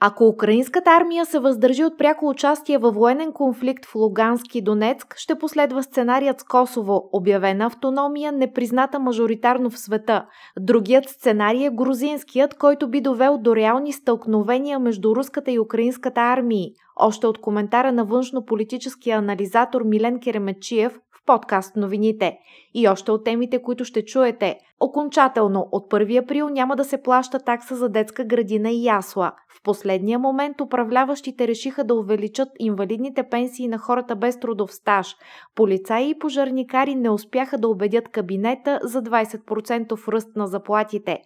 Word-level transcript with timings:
Ако 0.00 0.28
украинската 0.28 0.90
армия 0.90 1.26
се 1.26 1.38
въздържи 1.38 1.84
от 1.84 1.98
пряко 1.98 2.28
участие 2.28 2.78
във 2.78 2.94
военен 2.94 3.32
конфликт 3.32 3.86
в 3.86 3.94
Луганск 3.94 4.54
и 4.54 4.62
Донецк, 4.62 5.14
ще 5.16 5.38
последва 5.38 5.82
сценарият 5.82 6.40
с 6.40 6.44
Косово, 6.44 7.08
обявена 7.12 7.66
автономия, 7.66 8.32
непризната 8.32 8.98
мажоритарно 8.98 9.70
в 9.70 9.78
света. 9.78 10.26
Другият 10.60 11.08
сценарий 11.08 11.66
е 11.66 11.70
грузинският, 11.70 12.54
който 12.54 12.90
би 12.90 13.00
довел 13.00 13.38
до 13.38 13.56
реални 13.56 13.92
стълкновения 13.92 14.78
между 14.78 15.16
руската 15.16 15.50
и 15.50 15.58
украинската 15.58 16.20
армии. 16.20 16.72
Още 16.96 17.26
от 17.26 17.40
коментара 17.40 17.92
на 17.92 18.04
външно-политическия 18.04 19.18
анализатор 19.18 19.82
Милен 19.82 20.20
Керемечиев 20.20 20.98
подкаст 21.28 21.76
новините. 21.76 22.38
И 22.74 22.88
още 22.88 23.10
от 23.10 23.24
темите, 23.24 23.62
които 23.62 23.84
ще 23.84 24.04
чуете. 24.04 24.58
Окончателно 24.80 25.68
от 25.72 25.90
1 25.90 26.24
април 26.24 26.48
няма 26.48 26.76
да 26.76 26.84
се 26.84 27.02
плаща 27.02 27.38
такса 27.38 27.76
за 27.76 27.88
детска 27.88 28.24
градина 28.24 28.70
и 28.70 28.84
ясла. 28.84 29.32
В 29.48 29.62
последния 29.62 30.18
момент 30.18 30.60
управляващите 30.60 31.48
решиха 31.48 31.84
да 31.84 31.94
увеличат 31.94 32.48
инвалидните 32.58 33.22
пенсии 33.22 33.68
на 33.68 33.78
хората 33.78 34.16
без 34.16 34.40
трудов 34.40 34.74
стаж. 34.74 35.16
Полицаи 35.54 36.10
и 36.10 36.18
пожарникари 36.18 36.94
не 36.94 37.10
успяха 37.10 37.58
да 37.58 37.68
убедят 37.68 38.08
кабинета 38.08 38.80
за 38.82 39.02
20% 39.02 40.12
ръст 40.12 40.36
на 40.36 40.46
заплатите. 40.46 41.18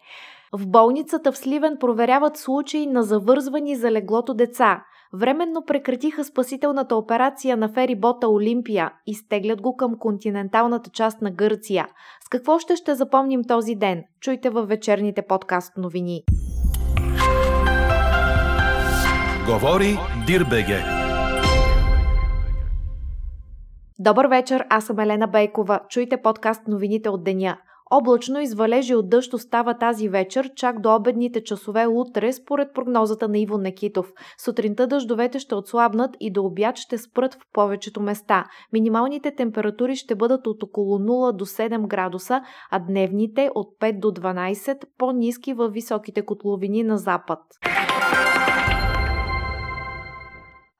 В 0.53 0.66
болницата 0.66 1.33
в 1.33 1.39
Сливен 1.39 1.77
проверяват 1.80 2.37
случаи 2.37 2.87
на 2.87 3.03
завързвани 3.03 3.77
за 3.77 3.92
леглото 3.92 4.34
деца 4.34 4.84
временно 5.12 5.64
прекратиха 5.66 6.24
спасителната 6.24 6.96
операция 6.96 7.56
на 7.56 7.68
ферибота 7.68 8.28
Олимпия 8.28 8.92
и 9.06 9.14
стеглят 9.14 9.62
го 9.62 9.77
към 9.77 9.98
континенталната 9.98 10.91
част 10.91 11.22
на 11.22 11.30
Гърция. 11.30 11.88
С 12.24 12.28
какво 12.28 12.58
ще 12.58 12.77
ще 12.77 12.94
запомним 12.94 13.44
този 13.44 13.74
ден? 13.74 14.04
Чуйте 14.20 14.50
във 14.50 14.69
вечерните 14.69 15.22
подкаст 15.22 15.77
новини. 15.77 16.22
Говори 19.46 19.98
Дирбеге. 20.27 20.78
Добър 23.98 24.26
вечер, 24.26 24.64
аз 24.70 24.84
съм 24.84 24.98
Елена 24.98 25.28
Бейкова. 25.28 25.80
Чуйте 25.88 26.16
подкаст 26.22 26.69
новините 26.69 27.08
от 27.08 27.24
деня. 27.24 27.58
Облачно 27.94 28.40
и 28.40 28.46
валежи 28.54 28.94
от 28.94 29.08
дъжд 29.08 29.34
остава 29.34 29.74
тази 29.74 30.08
вечер, 30.08 30.50
чак 30.56 30.80
до 30.80 30.94
обедните 30.94 31.44
часове 31.44 31.86
утре, 31.86 32.32
според 32.32 32.74
прогнозата 32.74 33.28
на 33.28 33.38
Иво 33.38 33.58
Некитов. 33.58 34.12
Сутринта 34.38 34.86
дъждовете 34.86 35.38
ще 35.38 35.54
отслабнат 35.54 36.16
и 36.20 36.32
до 36.32 36.44
обяд 36.44 36.76
ще 36.76 36.98
спрат 36.98 37.34
в 37.34 37.38
повечето 37.52 38.00
места. 38.00 38.44
Минималните 38.72 39.34
температури 39.34 39.96
ще 39.96 40.14
бъдат 40.14 40.46
от 40.46 40.62
около 40.62 40.98
0 40.98 41.36
до 41.36 41.46
7 41.46 41.86
градуса, 41.86 42.42
а 42.70 42.78
дневните 42.78 43.50
от 43.54 43.68
5 43.80 44.00
до 44.00 44.08
12, 44.08 44.84
по-низки 44.98 45.54
във 45.54 45.72
високите 45.72 46.22
котловини 46.22 46.82
на 46.82 46.98
запад. 46.98 47.38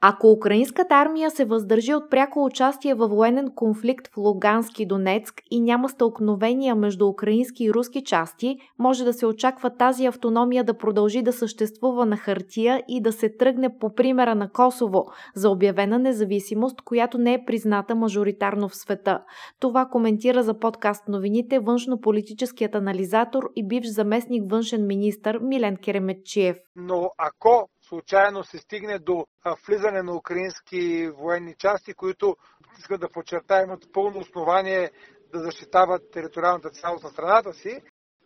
Ако 0.05 0.31
украинската 0.31 0.95
армия 0.95 1.31
се 1.31 1.45
въздържи 1.45 1.95
от 1.95 2.11
пряко 2.11 2.45
участие 2.45 2.95
във 2.95 3.11
военен 3.11 3.51
конфликт 3.55 4.09
в 4.09 4.17
Луганск 4.17 4.81
и 4.81 4.87
Донецк 4.87 5.43
и 5.51 5.61
няма 5.61 5.89
стълкновения 5.89 6.75
между 6.75 7.09
украински 7.09 7.65
и 7.65 7.73
руски 7.73 8.05
части, 8.05 8.59
може 8.79 9.05
да 9.05 9.13
се 9.13 9.27
очаква 9.27 9.71
тази 9.71 10.07
автономия 10.07 10.65
да 10.65 10.79
продължи 10.79 11.23
да 11.23 11.33
съществува 11.33 12.07
на 12.07 12.17
хартия 12.17 12.83
и 12.89 13.03
да 13.03 13.13
се 13.13 13.29
тръгне 13.29 13.79
по 13.79 13.95
примера 13.95 14.35
на 14.35 14.51
Косово 14.51 15.05
за 15.35 15.51
обявена 15.51 15.99
независимост, 15.99 16.81
която 16.81 17.19
не 17.19 17.35
е 17.35 17.45
призната 17.45 17.95
мажоритарно 17.95 18.69
в 18.69 18.77
света. 18.77 19.23
Това 19.61 19.87
коментира 19.87 20.43
за 20.43 20.59
подкаст 20.59 21.09
новините 21.09 21.59
външно-политическият 21.61 22.75
анализатор 22.75 23.51
и 23.57 23.69
бивш 23.69 23.87
заместник 23.87 24.51
външен 24.51 24.87
министр 24.87 25.39
Милен 25.43 25.77
Кереметчиев. 25.77 26.57
Но 26.77 27.11
ако 27.19 27.69
случайно 27.93 28.45
се 28.45 28.59
стигне 28.59 28.99
до 28.99 29.27
влизане 29.67 30.03
на 30.03 30.17
украински 30.17 31.11
военни 31.11 31.55
части, 31.59 31.95
които 31.95 32.37
искат 32.79 33.01
да 33.01 33.09
подчертаем 33.09 33.65
имат 33.69 33.93
пълно 33.93 34.19
основание 34.19 34.91
да 35.33 35.39
защитават 35.39 36.11
териториалната 36.13 36.71
цялост 36.71 37.05
на 37.05 37.11
страната 37.11 37.53
си, 37.55 37.81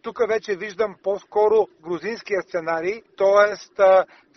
тук 0.06 0.28
вече 0.28 0.56
виждам 0.56 0.96
по-скоро 1.02 1.66
грузинския 1.82 2.42
сценарий, 2.42 3.02
т.е. 3.18 3.56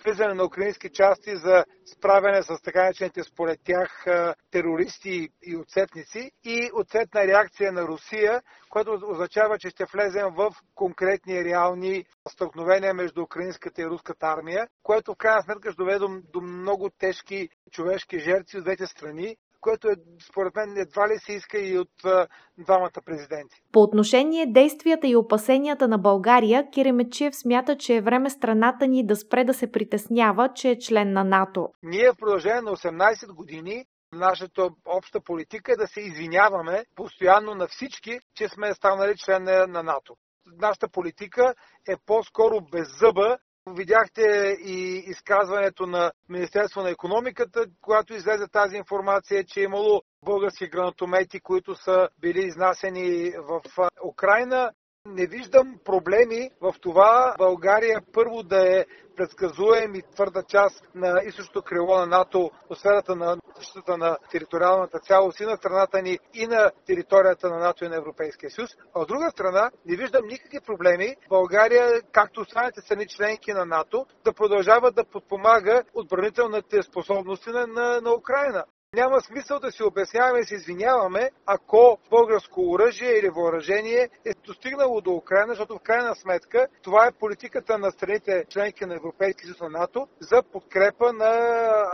влизане 0.03 0.34
на 0.34 0.44
украински 0.46 0.90
части 0.90 1.35
за 1.35 1.66
справяне 1.85 2.44
с 2.44 2.62
така 2.63 2.85
начините 2.85 3.24
според 3.24 3.59
тях 3.63 4.06
терористи 4.52 5.30
и 5.44 5.57
отцепници 5.57 6.31
и 6.44 6.69
отцепна 6.74 7.28
реакция 7.28 7.72
на 7.72 7.81
Русия, 7.81 8.41
което 8.69 9.00
означава, 9.07 9.57
че 9.59 9.69
ще 9.69 9.85
влезем 9.94 10.28
в 10.35 10.52
конкретни 10.75 11.44
реални 11.44 12.06
стълкновения 12.30 12.94
между 12.94 13.22
украинската 13.22 13.81
и 13.81 13.88
руската 13.88 14.28
армия, 14.28 14.68
което 14.84 15.13
в 15.13 15.18
крайна 15.18 15.41
сметка 15.41 15.72
ще 15.72 15.78
доведе 15.78 16.06
до 16.34 16.41
много 16.41 16.90
тежки 16.90 17.50
човешки 17.72 18.19
жертви 18.19 18.57
от 18.57 18.63
двете 18.63 18.86
страни 18.86 19.38
което 19.61 19.87
е, 19.89 19.95
според 20.29 20.55
мен 20.55 20.77
едва 20.77 21.09
ли 21.09 21.17
се 21.17 21.33
иска 21.33 21.59
и 21.59 21.77
от 21.77 22.05
а, 22.05 22.27
двамата 22.57 23.01
президенти. 23.05 23.61
По 23.71 23.79
отношение 23.79 24.45
действията 24.45 25.07
и 25.07 25.15
опасенията 25.15 25.87
на 25.87 25.97
България, 25.97 26.69
Киремечиев 26.69 27.35
смята, 27.35 27.77
че 27.77 27.95
е 27.95 28.01
време 28.01 28.29
страната 28.29 28.87
ни 28.87 29.05
да 29.05 29.15
спре 29.15 29.43
да 29.43 29.53
се 29.53 29.71
притеснява, 29.71 30.49
че 30.55 30.69
е 30.69 30.79
член 30.79 31.13
на 31.13 31.23
НАТО. 31.23 31.69
Ние 31.83 32.11
в 32.11 32.15
продължение 32.15 32.61
на 32.61 32.71
18 32.71 33.33
години 33.33 33.85
нашата 34.13 34.69
обща 34.85 35.21
политика 35.21 35.71
е 35.71 35.75
да 35.75 35.87
се 35.87 36.01
извиняваме 36.01 36.83
постоянно 36.95 37.55
на 37.55 37.67
всички, 37.67 38.19
че 38.35 38.47
сме 38.47 38.73
станали 38.73 39.17
член 39.17 39.43
на 39.43 39.83
НАТО. 39.83 40.15
Нашата 40.45 40.89
политика 40.89 41.53
е 41.89 41.95
по-скоро 42.05 42.61
беззъба 42.71 43.37
Видяхте 43.75 44.57
и 44.66 45.03
изказването 45.07 45.85
на 45.85 46.12
Министерство 46.30 46.81
на 46.81 46.90
економиката, 46.90 47.66
когато 47.81 48.13
излезе 48.13 48.47
тази 48.52 48.78
информация, 48.78 49.44
че 49.46 49.59
е 49.59 49.63
имало 49.63 50.02
български 50.25 50.68
гранатомети, 50.68 51.40
които 51.40 51.75
са 51.75 52.09
били 52.22 52.46
изнасени 52.46 53.31
в 53.38 53.62
Украина. 54.06 54.72
Не 55.09 55.25
виждам 55.25 55.79
проблеми 55.85 56.51
в 56.61 56.75
това 56.81 57.35
България 57.37 58.01
първо 58.13 58.43
да 58.43 58.79
е 58.79 58.85
предсказуем 59.15 59.95
и 59.95 60.01
твърда 60.15 60.43
част 60.43 60.83
на 60.95 61.21
източното 61.25 61.61
крило 61.61 61.97
на 61.97 62.05
НАТО 62.05 62.51
в 62.69 62.75
сферата 62.75 63.15
на 63.15 63.37
защитата 63.57 63.97
на 63.97 64.17
териториалната 64.31 64.99
цялост 64.99 65.39
и 65.39 65.45
на 65.45 65.57
страната 65.57 66.01
ни 66.01 66.19
и 66.33 66.47
на 66.47 66.71
територията 66.85 67.49
на 67.49 67.59
НАТО 67.59 67.85
и 67.85 67.89
на 67.89 67.95
Европейския 67.95 68.51
съюз. 68.51 68.69
А 68.95 68.99
от 68.99 69.07
друга 69.07 69.31
страна 69.31 69.71
не 69.85 69.95
виждам 69.95 70.27
никакви 70.27 70.59
проблеми 70.59 71.15
България, 71.29 72.01
както 72.11 72.41
останалите 72.41 72.81
страни 72.81 73.07
членки 73.07 73.53
на 73.53 73.65
НАТО, 73.65 74.05
да 74.25 74.33
продължава 74.33 74.91
да 74.91 75.03
подпомага 75.05 75.83
отбранителните 75.93 76.83
способности 76.83 77.49
на, 77.49 77.67
на, 77.67 78.01
на 78.01 78.13
Украина. 78.13 78.63
Няма 78.95 79.22
смисъл 79.22 79.59
да 79.59 79.72
си 79.72 79.83
обясняваме 79.83 80.39
и 80.39 80.45
се 80.45 80.55
извиняваме, 80.55 81.29
ако 81.45 81.97
българско 82.09 82.61
оръжие 82.61 83.19
или 83.19 83.29
въоръжение 83.29 84.09
е 84.25 84.31
достигнало 84.45 85.01
до 85.01 85.11
Украина, 85.11 85.47
защото 85.47 85.75
в 85.75 85.83
крайна 85.83 86.16
сметка 86.16 86.67
това 86.83 87.07
е 87.07 87.11
политиката 87.19 87.77
на 87.77 87.91
страните 87.91 88.45
членки 88.50 88.85
на 88.85 88.95
Европейския 88.95 89.45
съюз 89.45 89.59
на 89.61 89.69
НАТО 89.69 90.07
за 90.19 90.44
подкрепа 90.44 91.13
на 91.13 91.31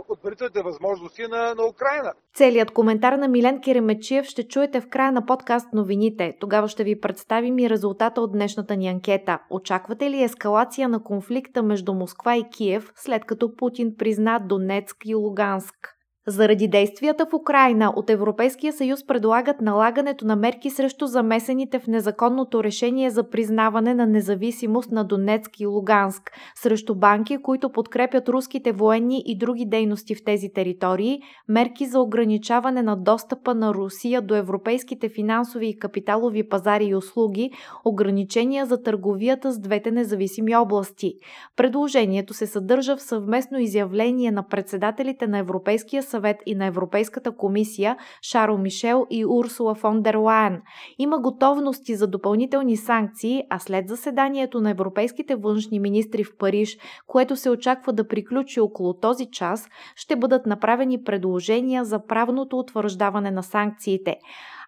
отбранителните 0.08 0.62
възможности 0.62 1.22
на, 1.22 1.54
на 1.54 1.66
Украина. 1.66 2.12
Целият 2.34 2.70
коментар 2.70 3.12
на 3.12 3.28
Милен 3.28 3.60
Керемечиев 3.60 4.26
ще 4.26 4.48
чуете 4.48 4.80
в 4.80 4.88
края 4.88 5.12
на 5.12 5.26
подкаст 5.26 5.72
новините. 5.72 6.36
Тогава 6.40 6.68
ще 6.68 6.84
ви 6.84 7.00
представим 7.00 7.58
и 7.58 7.70
резултата 7.70 8.20
от 8.20 8.32
днешната 8.32 8.76
ни 8.76 8.88
анкета. 8.88 9.38
Очаквате 9.50 10.10
ли 10.10 10.22
ескалация 10.22 10.88
на 10.88 11.02
конфликта 11.02 11.62
между 11.62 11.94
Москва 11.94 12.36
и 12.36 12.44
Киев, 12.56 12.92
след 12.94 13.24
като 13.24 13.56
Путин 13.56 13.94
призна 13.98 14.38
Донецк 14.38 14.96
и 15.04 15.14
Луганск? 15.14 15.95
Заради 16.28 16.68
действията 16.68 17.26
в 17.26 17.34
Украина 17.34 17.92
от 17.96 18.10
Европейския 18.10 18.72
съюз 18.72 19.06
предлагат 19.06 19.60
налагането 19.60 20.26
на 20.26 20.36
мерки 20.36 20.70
срещу 20.70 21.06
замесените 21.06 21.78
в 21.78 21.86
незаконното 21.86 22.64
решение 22.64 23.10
за 23.10 23.30
признаване 23.30 23.94
на 23.94 24.06
независимост 24.06 24.92
на 24.92 25.04
Донецк 25.04 25.60
и 25.60 25.66
Луганск, 25.66 26.32
срещу 26.54 26.94
банки, 26.94 27.38
които 27.42 27.72
подкрепят 27.72 28.28
руските 28.28 28.72
военни 28.72 29.22
и 29.26 29.38
други 29.38 29.66
дейности 29.66 30.14
в 30.14 30.24
тези 30.24 30.52
територии, 30.52 31.20
мерки 31.48 31.86
за 31.86 32.00
ограничаване 32.00 32.82
на 32.82 32.96
достъпа 32.96 33.54
на 33.54 33.74
Русия 33.74 34.22
до 34.22 34.34
европейските 34.34 35.08
финансови 35.08 35.68
и 35.68 35.78
капиталови 35.78 36.48
пазари 36.48 36.84
и 36.84 36.94
услуги, 36.94 37.50
ограничения 37.84 38.66
за 38.66 38.82
търговията 38.82 39.52
с 39.52 39.58
двете 39.58 39.90
независими 39.90 40.56
области. 40.56 41.14
Предложението 41.56 42.34
се 42.34 42.46
съдържа 42.46 42.96
в 42.96 43.02
съвместно 43.02 43.58
изявление 43.58 44.30
на 44.30 44.48
председателите 44.48 45.26
на 45.26 45.38
Европейския 45.38 46.02
съюз 46.02 46.15
съвет 46.16 46.36
и 46.46 46.54
на 46.54 46.66
Европейската 46.66 47.36
комисия 47.36 47.96
Шаро 48.22 48.58
Мишел 48.58 49.06
и 49.10 49.26
Урсула 49.26 49.74
фон 49.74 50.02
дер 50.02 50.14
Лайен. 50.14 50.62
Има 50.98 51.18
готовности 51.18 51.94
за 51.94 52.06
допълнителни 52.06 52.76
санкции, 52.76 53.42
а 53.50 53.58
след 53.58 53.88
заседанието 53.88 54.60
на 54.60 54.70
европейските 54.70 55.34
външни 55.36 55.80
министри 55.80 56.24
в 56.24 56.36
Париж, 56.38 56.78
което 57.06 57.36
се 57.36 57.50
очаква 57.50 57.92
да 57.92 58.08
приключи 58.08 58.60
около 58.60 58.94
този 58.94 59.26
час, 59.30 59.68
ще 59.96 60.16
бъдат 60.16 60.46
направени 60.46 61.04
предложения 61.04 61.84
за 61.84 62.06
правното 62.06 62.58
утвърждаване 62.58 63.30
на 63.30 63.42
санкциите 63.42 64.16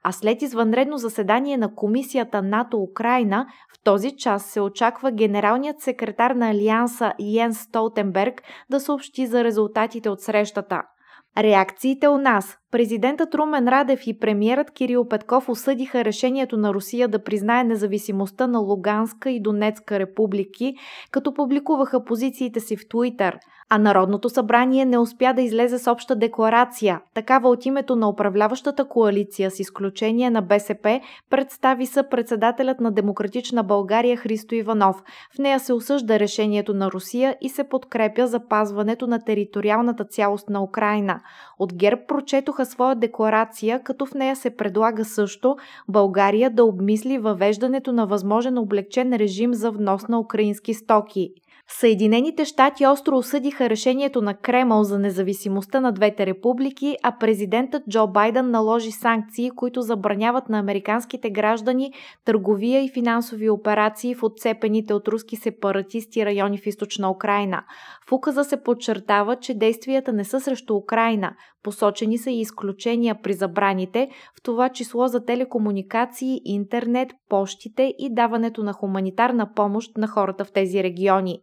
а 0.02 0.12
след 0.12 0.42
извънредно 0.42 0.98
заседание 0.98 1.56
на 1.56 1.74
комисията 1.74 2.42
НАТО-Украина, 2.42 3.46
в 3.74 3.84
този 3.84 4.16
час 4.16 4.44
се 4.44 4.60
очаква 4.60 5.10
генералният 5.12 5.80
секретар 5.80 6.30
на 6.30 6.50
Алианса 6.50 7.12
Йенс 7.20 7.58
Столтенберг 7.58 8.42
да 8.70 8.80
съобщи 8.80 9.26
за 9.26 9.44
резултатите 9.44 10.08
от 10.08 10.20
срещата. 10.20 10.82
Реакциите 11.40 12.08
у 12.08 12.18
нас. 12.18 12.58
Президентът 12.70 13.34
Румен 13.34 13.68
Радев 13.68 14.06
и 14.06 14.18
премиерът 14.18 14.70
Кирил 14.70 15.08
Петков 15.08 15.48
осъдиха 15.48 16.04
решението 16.04 16.56
на 16.56 16.74
Русия 16.74 17.08
да 17.08 17.22
признае 17.22 17.64
независимостта 17.64 18.46
на 18.46 18.58
Луганска 18.58 19.30
и 19.30 19.40
Донецка 19.40 19.98
републики, 19.98 20.74
като 21.10 21.34
публикуваха 21.34 22.04
позициите 22.04 22.60
си 22.60 22.76
в 22.76 22.88
Туитър– 22.88 23.38
а 23.70 23.78
Народното 23.78 24.28
събрание 24.28 24.84
не 24.84 24.98
успя 24.98 25.32
да 25.34 25.42
излезе 25.42 25.78
с 25.78 25.92
обща 25.92 26.16
декларация. 26.16 27.00
Такава 27.14 27.48
от 27.48 27.66
името 27.66 27.96
на 27.96 28.08
управляващата 28.08 28.88
коалиция, 28.88 29.50
с 29.50 29.60
изключение 29.60 30.30
на 30.30 30.42
БСП, 30.42 31.00
представи 31.30 31.86
съпредседателят 31.86 32.80
на 32.80 32.92
Демократична 32.92 33.64
България 33.64 34.16
Христо 34.16 34.54
Иванов. 34.54 35.02
В 35.34 35.38
нея 35.38 35.60
се 35.60 35.72
осъжда 35.72 36.18
решението 36.18 36.74
на 36.74 36.90
Русия 36.90 37.36
и 37.40 37.48
се 37.48 37.64
подкрепя 37.64 38.26
запазването 38.26 39.06
на 39.06 39.24
териториалната 39.24 40.04
цялост 40.04 40.48
на 40.48 40.62
Украина. 40.62 41.20
От 41.58 41.74
ГЕРБ 41.74 42.00
прочетоха 42.58 42.66
своя 42.66 42.96
декларация, 42.96 43.82
като 43.82 44.06
в 44.06 44.14
нея 44.14 44.36
се 44.36 44.56
предлага 44.56 45.04
също 45.04 45.56
България 45.88 46.50
да 46.50 46.64
обмисли 46.64 47.18
въвеждането 47.18 47.92
на 47.92 48.06
възможен 48.06 48.58
облегчен 48.58 49.12
режим 49.12 49.54
за 49.54 49.70
внос 49.70 50.08
на 50.08 50.20
украински 50.20 50.74
стоки. 50.74 51.30
Съединените 51.70 52.44
щати 52.44 52.86
остро 52.86 53.16
осъдиха 53.16 53.70
решението 53.70 54.22
на 54.22 54.34
Кремъл 54.34 54.84
за 54.84 54.98
независимостта 54.98 55.80
на 55.80 55.92
двете 55.92 56.26
републики, 56.26 56.96
а 57.02 57.18
президентът 57.20 57.82
Джо 57.90 58.06
Байден 58.06 58.50
наложи 58.50 58.90
санкции, 58.90 59.50
които 59.50 59.82
забраняват 59.82 60.48
на 60.48 60.58
американските 60.58 61.30
граждани 61.30 61.92
търговия 62.24 62.84
и 62.84 62.90
финансови 62.90 63.50
операции 63.50 64.14
в 64.14 64.22
отцепените 64.22 64.94
от 64.94 65.08
руски 65.08 65.36
сепаратисти 65.36 66.26
райони 66.26 66.58
в 66.58 66.66
източна 66.66 67.10
Украина. 67.10 67.62
В 68.08 68.12
указа 68.12 68.44
се 68.44 68.62
подчертава, 68.62 69.36
че 69.36 69.54
действията 69.54 70.12
не 70.12 70.24
са 70.24 70.40
срещу 70.40 70.76
Украина. 70.76 71.32
Посочени 71.62 72.18
са 72.18 72.30
и 72.30 72.40
изключения 72.40 73.22
при 73.22 73.32
забраните, 73.32 74.08
в 74.38 74.42
това 74.42 74.68
число 74.68 75.08
за 75.08 75.24
телекомуникации, 75.24 76.40
интернет, 76.44 77.12
почтите 77.28 77.94
и 77.98 78.14
даването 78.14 78.62
на 78.62 78.72
хуманитарна 78.72 79.54
помощ 79.54 79.96
на 79.96 80.08
хората 80.08 80.44
в 80.44 80.52
тези 80.52 80.82
региони. 80.82 81.40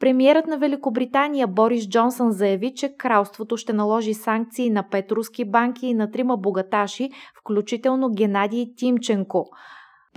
Премиерът 0.00 0.46
на 0.46 0.58
Великобритания 0.58 1.46
Борис 1.46 1.88
Джонсън 1.88 2.32
заяви, 2.32 2.74
че 2.74 2.96
кралството 2.98 3.56
ще 3.56 3.72
наложи 3.72 4.14
санкции 4.14 4.70
на 4.70 4.88
пет 4.88 5.12
руски 5.12 5.44
банки 5.44 5.86
и 5.86 5.94
на 5.94 6.10
трима 6.10 6.36
богаташи, 6.36 7.10
включително 7.40 8.10
Геннадий 8.10 8.74
Тимченко. 8.76 9.50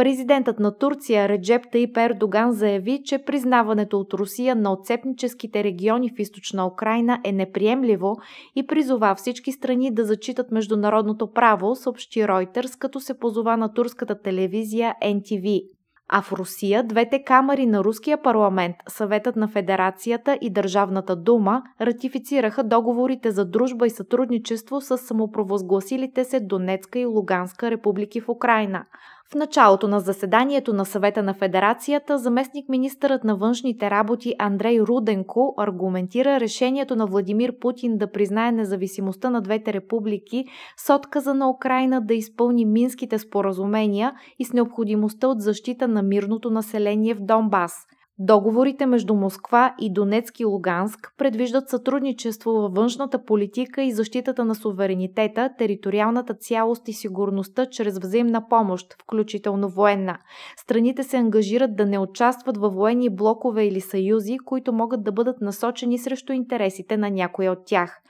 Президентът 0.02 0.60
на 0.60 0.78
Турция 0.78 1.30
Реджеп 1.30 1.72
Таип 1.72 1.98
Ердоган 1.98 2.52
заяви, 2.52 3.02
че 3.06 3.18
признаването 3.18 4.00
от 4.00 4.14
Русия 4.14 4.56
на 4.56 4.74
отцепническите 4.74 5.64
региони 5.64 6.10
в 6.10 6.20
източна 6.20 6.68
Украина 6.68 7.20
е 7.24 7.32
неприемливо 7.32 8.16
и 8.56 8.68
призова 8.68 9.16
всички 9.16 9.52
страни 9.52 9.94
да 9.94 10.06
зачитат 10.06 10.52
международното 10.52 11.32
право, 11.32 11.76
съобщи 11.76 12.20
Reuters, 12.20 12.80
като 12.80 13.00
се 13.00 13.20
позова 13.20 13.58
на 13.58 13.74
турската 13.74 14.22
телевизия 14.22 14.96
NTV. 15.04 15.62
А 16.10 16.22
в 16.22 16.34
Русия 16.34 16.84
двете 16.84 17.24
камери 17.24 17.66
на 17.66 17.84
руския 17.84 18.22
парламент, 18.22 18.76
Съветът 18.88 19.36
на 19.36 19.48
Федерацията 19.48 20.38
и 20.42 20.50
Държавната 20.50 21.16
дума 21.16 21.64
ратифицираха 21.82 22.64
договорите 22.64 23.32
за 23.32 23.46
дружба 23.46 23.88
и 23.88 23.90
сътрудничество 23.90 24.82
с 24.82 24.98
самопровъзгласилите 24.98 26.24
се 26.24 26.40
Донецка 26.40 27.00
и 27.00 27.06
Луганска 27.06 27.72
републики 27.72 28.22
в 28.22 28.30
Украина. 28.30 28.86
В 29.32 29.36
началото 29.36 29.88
на 29.88 30.00
заседанието 30.00 30.74
на 30.74 30.86
съвета 30.86 31.24
на 31.24 31.34
федерацията, 31.34 32.18
заместник 32.18 32.70
министърът 32.70 33.24
на 33.24 33.36
външните 33.36 33.90
работи 33.90 34.36
Андрей 34.40 34.82
Руденко 34.82 35.54
аргументира 35.58 36.40
решението 36.40 36.96
на 36.96 37.06
Владимир 37.06 37.60
Путин 37.60 37.98
да 37.98 38.12
признае 38.12 38.52
независимостта 38.52 39.30
на 39.30 39.42
двете 39.42 39.74
републики 39.74 40.46
с 40.78 40.96
отказа 40.96 41.34
на 41.34 41.50
Украина 41.50 42.02
да 42.02 42.14
изпълни 42.14 42.66
минските 42.66 43.20
споразумения 43.20 44.14
и 44.40 44.46
с 44.46 44.54
необходимостта 44.54 45.28
от 45.28 45.42
защита 45.42 45.88
на 45.88 46.04
мирното 46.04 46.50
население 46.50 47.14
в 47.14 47.22
Донбас– 47.22 47.74
Договорите 48.24 48.86
между 48.86 49.14
Москва 49.14 49.76
и 49.80 49.94
Донецк 49.94 50.40
и 50.40 50.46
Луганск 50.46 51.14
предвиждат 51.18 51.70
сътрудничество 51.70 52.52
във 52.52 52.74
външната 52.74 53.26
политика 53.26 53.84
и 53.84 53.92
защитата 53.92 54.46
на 54.46 54.56
суверенитета, 54.56 55.50
териториалната 55.58 56.34
цялост 56.34 56.88
и 56.88 56.94
сигурността 56.94 57.66
чрез 57.66 58.00
взаимна 58.00 58.50
помощ, 58.50 58.96
включително 59.04 59.70
военна. 59.70 60.18
Страните 60.58 61.04
се 61.04 61.18
ангажират 61.18 61.76
да 61.76 61.86
не 61.86 62.00
участват 62.00 62.58
във 62.58 62.74
военни 62.74 63.10
блокове 63.10 63.66
или 63.66 63.82
съюзи, 63.82 64.38
които 64.46 64.74
могат 64.74 65.04
да 65.04 65.12
бъдат 65.12 65.42
насочени 65.42 65.98
срещу 65.98 66.34
интересите 66.34 66.98
на 66.98 67.10
някоя 67.10 67.52
от 67.52 67.60
тях. 67.66 68.02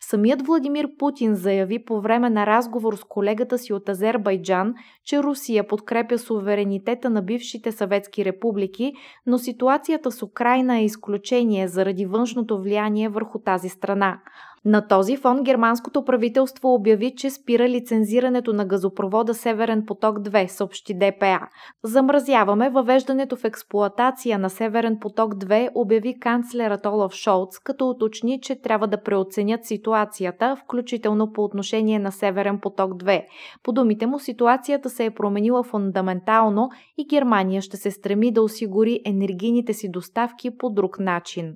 Самият 0.00 0.46
Владимир 0.46 0.88
Путин 0.98 1.34
заяви 1.34 1.84
по 1.84 2.00
време 2.00 2.30
на 2.30 2.46
разговор 2.46 2.96
с 2.96 3.04
колегата 3.04 3.58
си 3.58 3.72
от 3.72 3.88
Азербайджан, 3.88 4.74
че 5.04 5.22
Русия 5.22 5.68
подкрепя 5.68 6.18
суверенитета 6.18 7.10
на 7.10 7.22
бившите 7.22 7.72
съветски 7.72 8.24
републики, 8.24 8.92
но 9.26 9.38
ситуацията 9.38 10.10
с 10.10 10.22
Украина 10.22 10.78
е 10.78 10.84
изключение 10.84 11.68
заради 11.68 12.06
външното 12.06 12.62
влияние 12.62 13.08
върху 13.08 13.38
тази 13.38 13.68
страна. 13.68 14.20
На 14.68 14.88
този 14.88 15.16
фон 15.16 15.42
германското 15.42 16.04
правителство 16.04 16.74
обяви, 16.74 17.14
че 17.16 17.30
спира 17.30 17.68
лицензирането 17.68 18.52
на 18.52 18.64
газопровода 18.64 19.34
Северен 19.34 19.84
поток 19.86 20.18
2, 20.18 20.46
съобщи 20.46 20.94
ДПА. 20.94 21.40
Замразяваме 21.84 22.70
въвеждането 22.70 23.36
в 23.36 23.44
експлоатация 23.44 24.38
на 24.38 24.50
Северен 24.50 24.98
поток 25.00 25.34
2, 25.34 25.70
обяви 25.74 26.20
канцлерът 26.20 26.86
Олаф 26.86 27.12
Шолц, 27.12 27.58
като 27.58 27.88
уточни, 27.88 28.40
че 28.40 28.60
трябва 28.62 28.86
да 28.86 29.02
преоценят 29.02 29.64
ситуацията, 29.64 30.56
включително 30.64 31.32
по 31.32 31.44
отношение 31.44 31.98
на 31.98 32.12
Северен 32.12 32.58
поток 32.60 32.92
2. 32.92 33.22
По 33.62 33.72
думите 33.72 34.06
му, 34.06 34.18
ситуацията 34.18 34.90
се 34.90 35.04
е 35.04 35.10
променила 35.10 35.62
фундаментално 35.62 36.68
и 36.98 37.06
Германия 37.10 37.62
ще 37.62 37.76
се 37.76 37.90
стреми 37.90 38.32
да 38.32 38.42
осигури 38.42 39.00
енергийните 39.06 39.72
си 39.72 39.90
доставки 39.90 40.56
по 40.58 40.70
друг 40.70 40.98
начин 40.98 41.54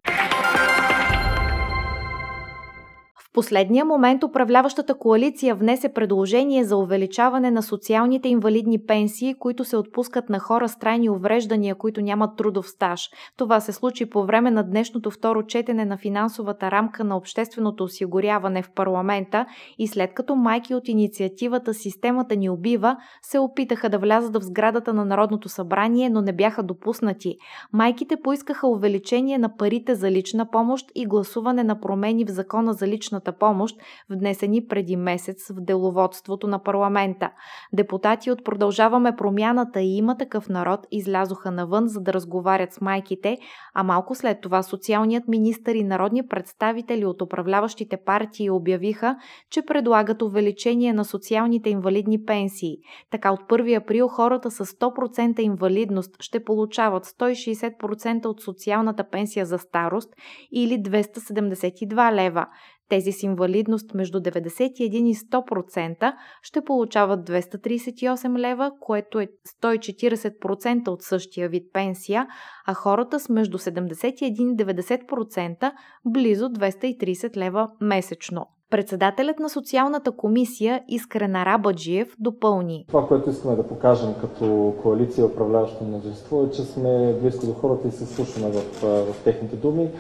последния 3.33 3.85
момент 3.85 4.25
управляващата 4.25 4.95
коалиция 4.95 5.55
внесе 5.55 5.89
предложение 5.89 6.65
за 6.65 6.77
увеличаване 6.77 7.51
на 7.51 7.63
социалните 7.63 8.29
инвалидни 8.29 8.87
пенсии, 8.87 9.35
които 9.35 9.65
се 9.65 9.77
отпускат 9.77 10.29
на 10.29 10.39
хора 10.39 10.69
с 10.69 10.79
трайни 10.79 11.11
увреждания, 11.11 11.75
които 11.75 12.01
нямат 12.01 12.37
трудов 12.37 12.69
стаж. 12.69 13.11
Това 13.37 13.61
се 13.61 13.73
случи 13.73 14.11
по 14.11 14.25
време 14.25 14.51
на 14.51 14.63
днешното 14.63 15.11
второ 15.11 15.47
четене 15.47 15.85
на 15.85 15.97
финансовата 15.97 16.71
рамка 16.71 17.05
на 17.05 17.17
общественото 17.17 17.85
осигуряване 17.85 18.63
в 18.63 18.71
парламента 18.71 19.47
и 19.79 19.89
след 19.89 20.15
като 20.15 20.37
майки 20.37 20.75
от 20.75 20.89
инициативата 20.89 21.75
Системата 21.75 22.37
ни 22.37 22.51
убива 22.51 22.97
се 23.23 23.39
опитаха 23.39 23.89
да 23.89 23.99
влязат 23.99 24.37
в 24.37 24.43
сградата 24.43 24.95
на 24.95 25.05
Народното 25.05 25.49
събрание, 25.49 26.11
но 26.11 26.21
не 26.21 26.33
бяха 26.33 26.63
допуснати. 26.63 27.37
Майките 27.73 28.17
поискаха 28.17 28.69
увеличение 28.69 29.39
на 29.39 29.57
парите 29.57 29.95
за 29.95 30.11
лична 30.11 30.51
помощ 30.51 30.87
и 30.95 31.07
гласуване 31.07 31.65
на 31.65 31.81
промени 31.81 32.25
в 32.25 32.31
закона 32.31 32.73
за 32.73 32.87
лична 32.87 33.21
спешната 33.23 33.33
помощ, 33.33 33.77
внесени 34.11 34.67
преди 34.67 34.97
месец 34.97 35.51
в 35.51 35.61
деловодството 35.61 36.47
на 36.47 36.59
парламента. 36.59 37.31
Депутати 37.73 38.31
от 38.31 38.45
Продължаваме 38.45 39.17
промяната 39.17 39.81
и 39.81 39.97
има 39.97 40.17
такъв 40.17 40.49
народ 40.49 40.81
излязоха 40.91 41.51
навън, 41.51 41.89
за 41.89 42.01
да 42.01 42.13
разговарят 42.13 42.73
с 42.73 42.81
майките, 42.81 43.39
а 43.75 43.83
малко 43.83 44.15
след 44.15 44.41
това 44.41 44.63
социалният 44.63 45.29
министър 45.29 45.75
и 45.75 45.85
народни 45.85 46.27
представители 46.29 47.05
от 47.05 47.23
управляващите 47.23 47.97
партии 47.97 48.51
обявиха, 48.51 49.17
че 49.51 49.63
предлагат 49.63 50.23
увеличение 50.23 50.93
на 50.93 51.05
социалните 51.05 51.71
инвалидни 51.71 52.25
пенсии. 52.25 52.77
Така 53.11 53.33
от 53.33 53.41
1 53.41 53.83
април 53.83 54.09
хората 54.09 54.51
с 54.51 54.67
100% 54.67 55.41
инвалидност 55.41 56.17
ще 56.21 56.45
получават 56.45 57.07
160% 57.07 58.27
от 58.27 58.41
социалната 58.41 59.05
пенсия 59.11 59.47
за 59.47 59.59
старост 59.59 60.09
или 60.53 60.83
272 60.83 62.13
лева. 62.13 62.47
Тези 62.93 63.13
с 63.13 63.23
инвалидност 63.23 63.95
между 63.95 64.21
91 64.21 64.73
и 64.81 65.15
100% 65.15 66.13
ще 66.43 66.65
получават 66.65 67.21
238 67.31 68.39
лева, 68.39 68.71
което 68.81 69.21
е 69.21 69.29
140% 69.63 70.89
от 70.89 71.03
същия 71.03 71.49
вид 71.49 71.63
пенсия, 71.73 72.27
а 72.67 72.75
хората 72.75 73.21
с 73.21 73.29
между 73.29 73.59
71 73.59 74.23
и 74.23 74.57
90% 74.57 75.73
близо 76.05 76.45
230 76.49 77.37
лева 77.37 77.69
месечно. 77.81 78.47
Председателят 78.71 79.39
на 79.39 79.49
социалната 79.49 80.17
комисия 80.17 80.83
Искрен 80.89 81.37
Арабаджиев 81.37 82.17
допълни. 82.19 82.85
Това, 82.89 83.07
което 83.09 83.31
искаме 83.31 83.57
да 83.57 83.69
покажем 83.69 84.15
като 84.21 84.75
коалиция 84.83 85.27
управляващо 85.27 85.85
множество 85.85 86.45
е, 86.45 86.51
че 86.51 86.63
сме 86.63 87.15
близко 87.23 87.47
до 87.47 87.53
хората 87.53 87.89
и 87.89 87.91
се 87.91 88.07
слушаме 88.07 88.51
в, 88.51 88.81
в 88.83 89.25
техните 89.25 89.57
думи. 89.57 89.91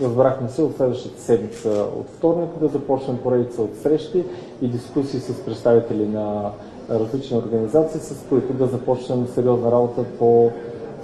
Разбрахме 0.00 0.48
се 0.48 0.62
от 0.62 0.76
следващата 0.76 1.20
седмица 1.20 1.86
от 1.98 2.08
вторник 2.08 2.50
да 2.60 2.68
започнем 2.68 3.18
поредица 3.18 3.62
от 3.62 3.76
срещи 3.76 4.24
и 4.62 4.68
дискусии 4.68 5.20
с 5.20 5.44
представители 5.44 6.08
на 6.08 6.50
различни 6.90 7.38
организации, 7.38 8.00
с 8.00 8.24
които 8.28 8.52
да 8.52 8.66
започнем 8.66 9.26
сериозна 9.26 9.72
работа 9.72 10.04
по 10.18 10.50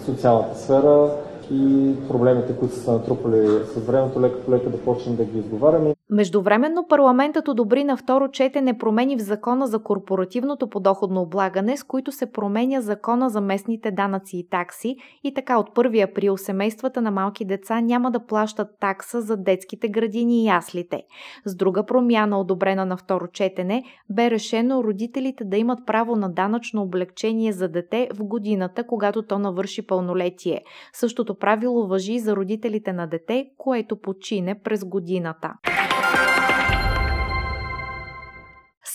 социалната 0.05 0.59
сфера 0.59 1.11
и 1.51 1.93
проблемите, 2.09 2.57
които 2.57 2.75
са 2.75 2.93
натрупали 2.93 3.49
с 3.75 3.81
времето, 3.81 4.21
лека 4.21 4.41
по 4.41 4.51
лека 4.51 4.71
да 4.71 4.79
почнем 4.79 5.17
да 5.17 5.25
ги 5.25 5.39
изговаряме. 5.39 5.95
Междувременно 6.11 6.87
парламентът 6.89 7.49
одобри 7.49 7.85
на 7.85 7.97
второ 7.97 8.29
четене 8.29 8.79
промени 8.79 9.17
в 9.17 9.21
закона 9.21 9.67
за 9.67 9.83
корпоративното 9.83 10.69
подоходно 10.71 11.21
облагане, 11.21 11.77
с 11.77 11.85
които 11.85 12.13
се 12.13 12.33
променя 12.33 12.81
закона 12.81 13.31
за 13.31 13.41
местните 13.41 13.91
данъци 13.91 14.37
и 14.37 14.49
такси 14.49 14.97
и 15.25 15.35
така 15.35 15.59
от 15.59 15.71
1 15.71 16.11
април 16.11 16.37
семействата 16.37 17.03
на 17.03 17.11
малки 17.11 17.45
деца 17.45 17.81
няма 17.81 18.11
да 18.11 18.27
плащат 18.27 18.69
такса 18.81 19.21
за 19.21 19.37
детските 19.37 19.89
градини 19.89 20.43
и 20.43 20.47
яслите. 20.47 21.03
С 21.45 21.57
друга 21.57 21.87
промяна, 21.87 22.41
одобрена 22.41 22.87
на 22.87 22.97
второ 22.97 23.27
четене, 23.33 23.85
бе 24.11 24.31
решено 24.31 24.85
родителите 24.85 25.45
да 25.45 25.57
имат 25.57 25.79
право 25.87 26.17
на 26.17 26.33
данъчно 26.33 26.83
облегчение 26.83 27.53
за 27.53 27.69
дете 27.69 28.09
в 28.15 28.25
годината, 28.25 28.87
когато 28.87 29.23
то 29.23 29.39
навърши 29.39 29.87
пълнолетие. 29.87 30.63
Същото 30.93 31.35
правило 31.35 31.87
въжи 31.87 32.13
и 32.13 32.21
за 32.21 32.37
родителите 32.37 32.93
на 32.93 33.07
дете, 33.07 33.47
което 33.59 34.01
почине 34.01 34.61
през 34.65 34.85
годината. 34.85 35.53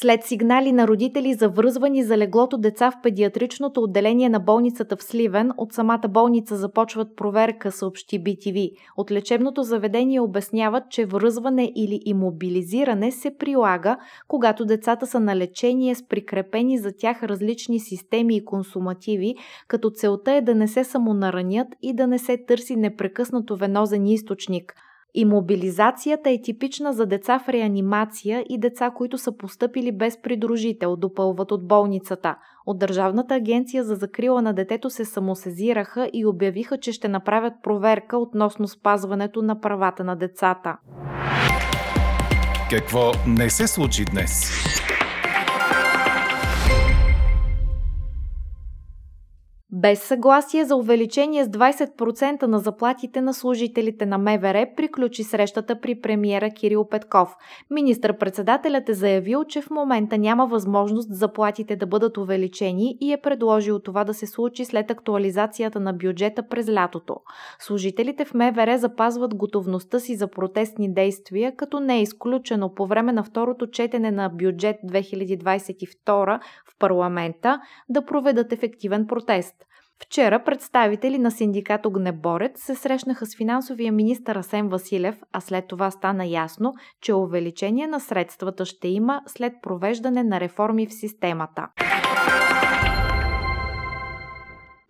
След 0.04 0.24
сигнали 0.24 0.72
на 0.72 0.88
родители 0.88 1.34
за 1.34 1.50
връзвани 1.50 2.04
за 2.04 2.18
леглото 2.18 2.58
деца 2.58 2.92
в 2.92 3.02
педиатричното 3.04 3.82
отделение 3.82 4.30
на 4.30 4.40
болницата 4.40 4.96
в 4.96 5.04
Сливен, 5.04 5.52
от 5.58 5.74
самата 5.74 6.08
болница 6.10 6.56
започват 6.56 7.16
проверка, 7.16 7.72
съобщи 7.72 8.24
BTV. 8.24 8.72
От 8.98 9.12
лечебното 9.12 9.64
заведение 9.64 10.22
обясняват, 10.22 10.84
че 10.90 11.06
връзване 11.06 11.72
или 11.76 12.00
имобилизиране 12.06 13.12
се 13.12 13.38
прилага, 13.38 13.98
когато 14.28 14.66
децата 14.66 15.08
са 15.08 15.20
на 15.20 15.36
лечение 15.36 15.96
с 15.96 16.08
прикрепени 16.08 16.78
за 16.78 16.92
тях 16.98 17.24
различни 17.24 17.80
системи 17.80 18.36
и 18.36 18.46
консумативи, 18.46 19.36
като 19.68 19.90
целта 19.90 20.34
е 20.34 20.42
да 20.42 20.56
не 20.56 20.68
се 20.68 20.84
самонаранят 20.84 21.68
и 21.82 21.96
да 21.96 22.08
не 22.08 22.20
се 22.20 22.38
търси 22.38 22.76
непрекъснато 22.76 23.58
венозен 23.58 24.08
източник– 24.08 24.74
Имобилизацията 25.16 26.30
е 26.30 26.42
типична 26.42 26.94
за 26.94 27.06
деца 27.06 27.40
в 27.40 27.50
реанимация 27.50 28.46
и 28.50 28.60
деца, 28.60 28.92
които 28.96 29.18
са 29.18 29.38
поступили 29.38 29.92
без 29.92 30.22
придружител, 30.22 30.96
допълват 30.96 31.52
от 31.52 31.68
болницата. 31.68 32.36
От 32.66 32.80
Държавната 32.80 33.36
агенция 33.36 33.84
за 33.84 33.96
закрила 33.96 34.42
на 34.42 34.54
детето 34.54 34.90
се 34.90 35.06
самосезираха 35.06 36.10
и 36.14 36.26
обявиха, 36.26 36.78
че 36.78 36.92
ще 36.92 37.08
направят 37.08 37.54
проверка 37.64 38.18
относно 38.18 38.68
спазването 38.68 39.42
на 39.42 39.60
правата 39.60 40.04
на 40.04 40.16
децата. 40.16 40.78
Какво 42.70 43.12
не 43.28 43.50
се 43.50 43.68
случи 43.68 44.06
днес? 44.06 44.52
Без 49.76 50.04
съгласие 50.04 50.66
за 50.66 50.76
увеличение 50.76 51.46
с 51.46 51.48
20% 51.48 52.44
на 52.44 52.60
заплатите 52.60 53.22
на 53.22 53.34
служителите 53.34 54.06
на 54.06 54.18
МВР 54.18 54.68
приключи 54.78 55.24
срещата 55.24 55.80
при 55.82 56.02
премиера 56.02 56.50
Кирил 56.50 56.88
Петков. 56.90 57.36
Министър-председателят 57.70 58.90
е 58.90 58.94
заявил, 58.94 59.44
че 59.44 59.62
в 59.62 59.70
момента 59.70 60.18
няма 60.18 60.48
възможност 60.48 61.16
заплатите 61.16 61.76
да 61.76 61.88
бъдат 61.88 62.18
увеличени 62.18 62.98
и 63.02 63.14
е 63.14 63.22
предложил 63.22 63.80
това 63.80 64.04
да 64.04 64.14
се 64.14 64.28
случи 64.28 64.66
след 64.66 64.92
актуализацията 64.92 65.80
на 65.80 65.94
бюджета 65.94 66.48
през 66.48 66.70
лятото. 66.70 67.16
Служителите 67.60 68.26
в 68.26 68.34
МВР 68.34 68.78
запазват 68.78 69.36
готовността 69.36 70.00
си 70.00 70.16
за 70.16 70.28
протестни 70.28 70.94
действия, 70.94 71.56
като 71.56 71.80
не 71.80 71.98
е 71.98 72.02
изключено 72.02 72.74
по 72.74 72.88
време 72.88 73.14
на 73.14 73.24
второто 73.24 73.68
четене 73.68 74.12
на 74.12 74.30
бюджет 74.30 74.76
2022 74.86 76.40
в 76.70 76.80
парламента 76.80 77.62
да 77.90 78.06
проведат 78.06 78.52
ефективен 78.52 79.08
протест. 79.08 79.63
Вчера 80.02 80.44
представители 80.44 81.18
на 81.18 81.32
синдикат 81.32 81.86
Огнеборец 81.86 82.64
се 82.64 82.76
срещнаха 82.76 83.26
с 83.26 83.38
финансовия 83.38 83.92
министр 83.92 84.40
Асен 84.40 84.70
Василев, 84.70 85.16
а 85.32 85.42
след 85.42 85.68
това 85.68 85.92
стана 85.92 86.26
ясно, 86.26 86.74
че 87.02 87.14
увеличение 87.14 87.88
на 87.88 88.00
средствата 88.00 88.66
ще 88.66 88.88
има 88.88 89.22
след 89.28 89.54
провеждане 89.62 90.24
на 90.24 90.40
реформи 90.40 90.88
в 90.88 90.94
системата. 90.94 91.68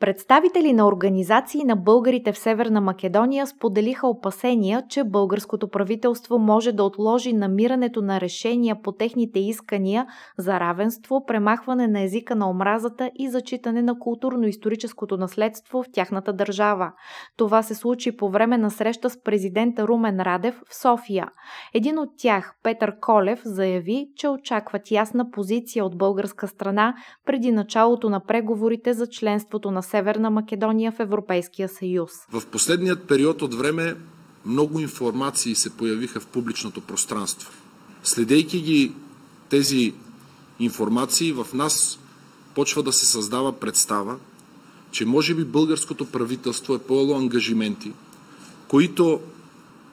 Представители 0.04 0.74
на 0.74 0.88
организации 0.88 1.64
на 1.64 1.76
българите 1.76 2.32
в 2.32 2.38
Северна 2.38 2.82
Македония 2.82 3.48
споделиха 3.48 4.08
опасения, 4.08 4.84
че 4.90 5.04
българското 5.04 5.68
правителство 5.68 6.40
може 6.40 6.72
да 6.72 6.84
отложи 6.84 7.34
намирането 7.34 8.02
на 8.02 8.22
решения 8.22 8.82
по 8.82 8.92
техните 8.92 9.40
искания 9.40 10.08
за 10.38 10.60
равенство, 10.60 11.26
премахване 11.26 11.88
на 11.88 12.02
езика 12.02 12.36
на 12.36 12.50
омразата 12.50 13.12
и 13.16 13.30
зачитане 13.30 13.82
на 13.82 14.00
културно-историческото 14.00 15.18
наследство 15.18 15.84
в 15.84 15.86
тяхната 15.94 16.34
държава. 16.34 16.92
Това 17.38 17.64
се 17.64 17.76
случи 17.76 18.18
по 18.18 18.30
време 18.30 18.58
на 18.58 18.72
среща 18.72 19.10
с 19.10 19.22
президента 19.24 19.88
Румен 19.88 20.20
Радев 20.20 20.62
в 20.70 20.76
София. 20.76 21.28
Един 21.74 22.00
от 22.00 22.10
тях, 22.18 22.56
Петър 22.64 23.00
Колев, 23.00 23.42
заяви, 23.46 24.08
че 24.16 24.30
очакват 24.30 24.92
ясна 24.92 25.32
позиция 25.32 25.86
от 25.86 25.98
българска 25.98 26.48
страна 26.48 26.94
преди 27.26 27.52
началото 27.52 28.10
на 28.10 28.20
преговорите 28.20 28.94
за 28.94 29.08
членството 29.08 29.72
на 29.72 29.84
Северна 29.94 30.30
Македония 30.30 30.92
в 30.92 31.00
Европейския 31.00 31.70
съюз. 31.70 32.12
В 32.32 32.46
последният 32.46 33.08
период 33.08 33.42
от 33.42 33.54
време 33.54 33.96
много 34.46 34.80
информации 34.80 35.56
се 35.56 35.70
появиха 35.70 36.20
в 36.20 36.28
публичното 36.28 36.82
пространство. 36.82 37.52
Следейки 38.04 38.62
ги 38.62 38.94
тези 39.50 39.94
информации, 40.60 41.32
в 41.32 41.48
нас 41.54 42.00
почва 42.56 42.84
да 42.84 42.94
се 42.94 43.06
създава 43.06 43.60
представа, 43.60 44.18
че 44.92 45.06
може 45.06 45.36
би 45.36 45.46
българското 45.46 46.06
правителство 46.06 46.76
е 46.76 46.80
поело 46.80 47.18
ангажименти, 47.18 47.92
които 48.68 49.20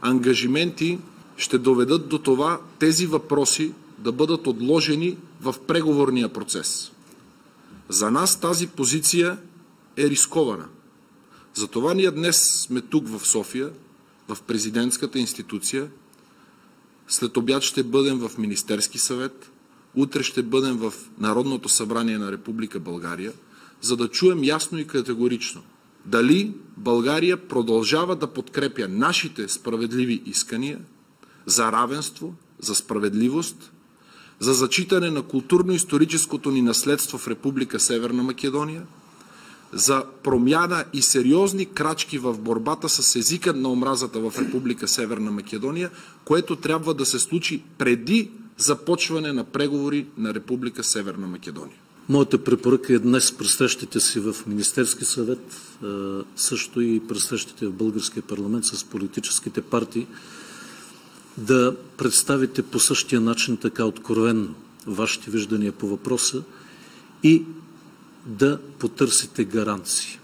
ангажименти 0.01 0.99
ще 1.37 1.59
доведат 1.59 2.09
до 2.09 2.19
това 2.19 2.61
тези 2.79 3.07
въпроси 3.07 3.73
да 3.99 4.13
бъдат 4.13 4.47
отложени 4.47 5.17
в 5.41 5.55
преговорния 5.67 6.29
процес. 6.29 6.93
За 7.89 8.11
нас 8.11 8.41
тази 8.41 8.67
позиция 8.67 9.39
е 10.03 10.11
рискована. 10.11 10.69
Затова 11.55 11.95
ние 11.95 12.11
днес 12.11 12.61
сме 12.61 12.81
тук 12.81 13.09
в 13.09 13.27
София, 13.27 13.71
в 14.29 14.43
президентската 14.43 15.19
институция. 15.19 15.91
След 17.09 17.37
обяд 17.37 17.63
ще 17.63 17.83
бъдем 17.83 18.19
в 18.19 18.39
Министерски 18.39 18.99
съвет. 18.99 19.51
Утре 19.95 20.23
ще 20.23 20.43
бъдем 20.43 20.77
в 20.77 20.95
Народното 21.19 21.69
събрание 21.69 22.19
на 22.19 22.33
Република 22.33 22.81
България, 22.81 23.33
за 23.81 23.97
да 23.97 24.09
чуем 24.09 24.45
ясно 24.45 24.79
и 24.79 24.87
категорично 24.87 25.63
дали 26.07 26.55
България 26.77 27.49
продължава 27.49 28.17
да 28.17 28.27
подкрепя 28.27 28.89
нашите 28.89 29.49
справедливи 29.49 30.23
искания 30.27 30.81
за 31.47 31.73
равенство, 31.73 32.35
за 32.59 32.75
справедливост, 32.75 33.73
за 34.39 34.55
зачитане 34.55 35.11
на 35.11 35.23
културно-историческото 35.23 36.51
ни 36.51 36.63
наследство 36.63 37.19
в 37.19 37.29
Република 37.29 37.81
Северна 37.81 38.23
Македония– 38.23 38.83
за 39.73 40.05
промяна 40.23 40.85
и 40.93 41.03
сериозни 41.03 41.67
крачки 41.67 42.19
в 42.19 42.39
борбата 42.39 42.89
с 42.89 43.17
езика 43.17 43.53
на 43.53 43.69
омразата 43.69 44.21
в 44.21 44.39
Република 44.39 44.89
Северна 44.89 45.31
Македония, 45.31 45.91
което 46.25 46.57
трябва 46.57 46.95
да 46.95 47.07
се 47.07 47.19
случи 47.19 47.63
преди 47.79 48.31
започване 48.59 49.33
на 49.33 49.45
преговори 49.45 50.07
на 50.19 50.35
Република 50.35 50.85
Северна 50.85 51.27
Македония. 51.27 51.77
Моята 52.09 52.45
препоръка 52.45 52.93
е 52.93 52.99
днес 52.99 53.33
при 53.33 53.49
срещите 53.49 54.01
си 54.01 54.21
в 54.21 54.37
Министерски 54.47 55.05
съвет, 55.05 55.57
също 56.37 56.81
и 56.81 57.01
при 57.09 57.21
срещите 57.21 57.67
в 57.67 57.73
Българския 57.73 58.23
парламент 58.23 58.65
с 58.65 58.85
политическите 58.85 59.63
партии, 59.63 60.07
да 61.37 61.77
представите 61.97 62.63
по 62.63 62.81
същия 62.81 63.21
начин 63.21 63.57
така 63.57 63.85
откровенно 63.85 64.55
вашите 64.87 65.31
виждания 65.31 65.73
по 65.73 65.89
въпроса 65.89 66.43
и 67.23 67.43
да 68.27 68.61
потърсите 68.79 69.45
гаранции. 69.45 70.19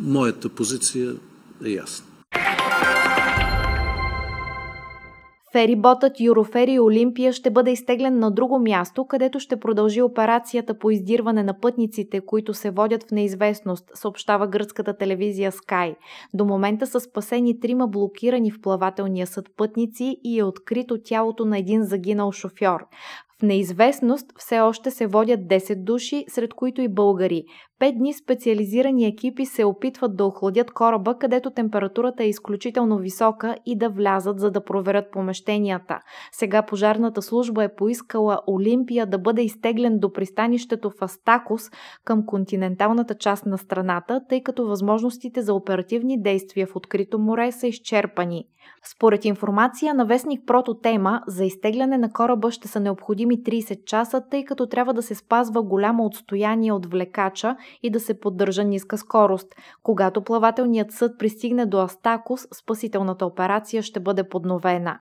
Моята 0.00 0.48
позиция 0.48 1.14
е 1.64 1.68
ясна. 1.68 2.06
Фериботът 5.52 6.20
Юрофери 6.20 6.80
Олимпия 6.80 7.32
ще 7.32 7.50
бъде 7.50 7.70
изтеглен 7.70 8.18
на 8.18 8.30
друго 8.30 8.58
място, 8.58 9.06
където 9.06 9.40
ще 9.40 9.60
продължи 9.60 10.02
операцията 10.02 10.78
по 10.78 10.90
издирване 10.90 11.42
на 11.42 11.60
пътниците, 11.60 12.20
които 12.20 12.54
се 12.54 12.70
водят 12.70 13.02
в 13.08 13.10
неизвестност, 13.10 13.90
съобщава 13.94 14.46
гръцката 14.46 14.96
телевизия 14.96 15.52
Sky. 15.52 15.96
До 16.34 16.44
момента 16.44 16.86
са 16.86 17.00
спасени 17.00 17.60
трима 17.60 17.88
блокирани 17.88 18.50
в 18.50 18.60
плавателния 18.60 19.26
съд 19.26 19.44
пътници 19.56 20.16
и 20.24 20.38
е 20.38 20.44
открито 20.44 20.98
тялото 21.04 21.44
на 21.44 21.58
един 21.58 21.84
загинал 21.84 22.32
шофьор. 22.32 22.86
В 23.40 23.42
неизвестност 23.42 24.26
все 24.38 24.60
още 24.60 24.90
се 24.90 25.06
водят 25.06 25.40
10 25.40 25.84
души, 25.84 26.24
сред 26.28 26.54
които 26.54 26.80
и 26.80 26.88
българи. 26.88 27.44
Пет 27.78 27.94
дни 27.98 28.14
специализирани 28.14 29.06
екипи 29.06 29.46
се 29.46 29.64
опитват 29.64 30.16
да 30.16 30.24
охладят 30.24 30.70
кораба, 30.70 31.18
където 31.18 31.50
температурата 31.50 32.24
е 32.24 32.28
изключително 32.28 32.98
висока 32.98 33.56
и 33.66 33.78
да 33.78 33.88
влязат, 33.88 34.40
за 34.40 34.50
да 34.50 34.64
проверят 34.64 35.10
помещенията. 35.12 36.00
Сега 36.32 36.62
пожарната 36.62 37.22
служба 37.22 37.64
е 37.64 37.74
поискала 37.74 38.40
Олимпия 38.48 39.06
да 39.06 39.18
бъде 39.18 39.42
изтеглен 39.42 39.98
до 39.98 40.12
пристанището 40.12 40.90
в 40.90 41.02
Астакос 41.02 41.62
към 42.04 42.26
континенталната 42.26 43.14
част 43.14 43.46
на 43.46 43.58
страната, 43.58 44.20
тъй 44.28 44.42
като 44.42 44.66
възможностите 44.66 45.42
за 45.42 45.54
оперативни 45.54 46.22
действия 46.22 46.66
в 46.66 46.76
открито 46.76 47.18
море 47.18 47.52
са 47.52 47.66
изчерпани. 47.66 48.44
Според 48.84 49.24
информация 49.24 49.94
на 49.94 50.06
вестник 50.06 50.46
Прототема, 50.46 51.22
за 51.26 51.44
изтегляне 51.44 51.98
на 51.98 52.12
кораба 52.12 52.50
ще 52.50 52.68
са 52.68 52.80
необходими 52.80 53.25
30 53.34 53.84
часа, 53.84 54.22
тъй 54.30 54.44
като 54.44 54.66
трябва 54.66 54.94
да 54.94 55.02
се 55.02 55.14
спазва 55.14 55.62
голямо 55.62 56.04
отстояние 56.04 56.72
от 56.72 56.86
влекача 56.86 57.56
и 57.82 57.90
да 57.90 58.00
се 58.00 58.20
поддържа 58.20 58.64
ниска 58.64 58.98
скорост. 58.98 59.54
Когато 59.82 60.22
плавателният 60.22 60.92
съд 60.92 61.18
пристигне 61.18 61.66
до 61.66 61.78
Астакус, 61.78 62.40
спасителната 62.54 63.26
операция 63.26 63.82
ще 63.82 64.00
бъде 64.00 64.28
подновена. 64.28 64.98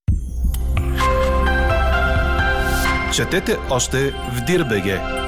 Четете 3.13 3.57
още 3.71 4.11
в 4.11 4.45
Дирбеге! 4.47 5.24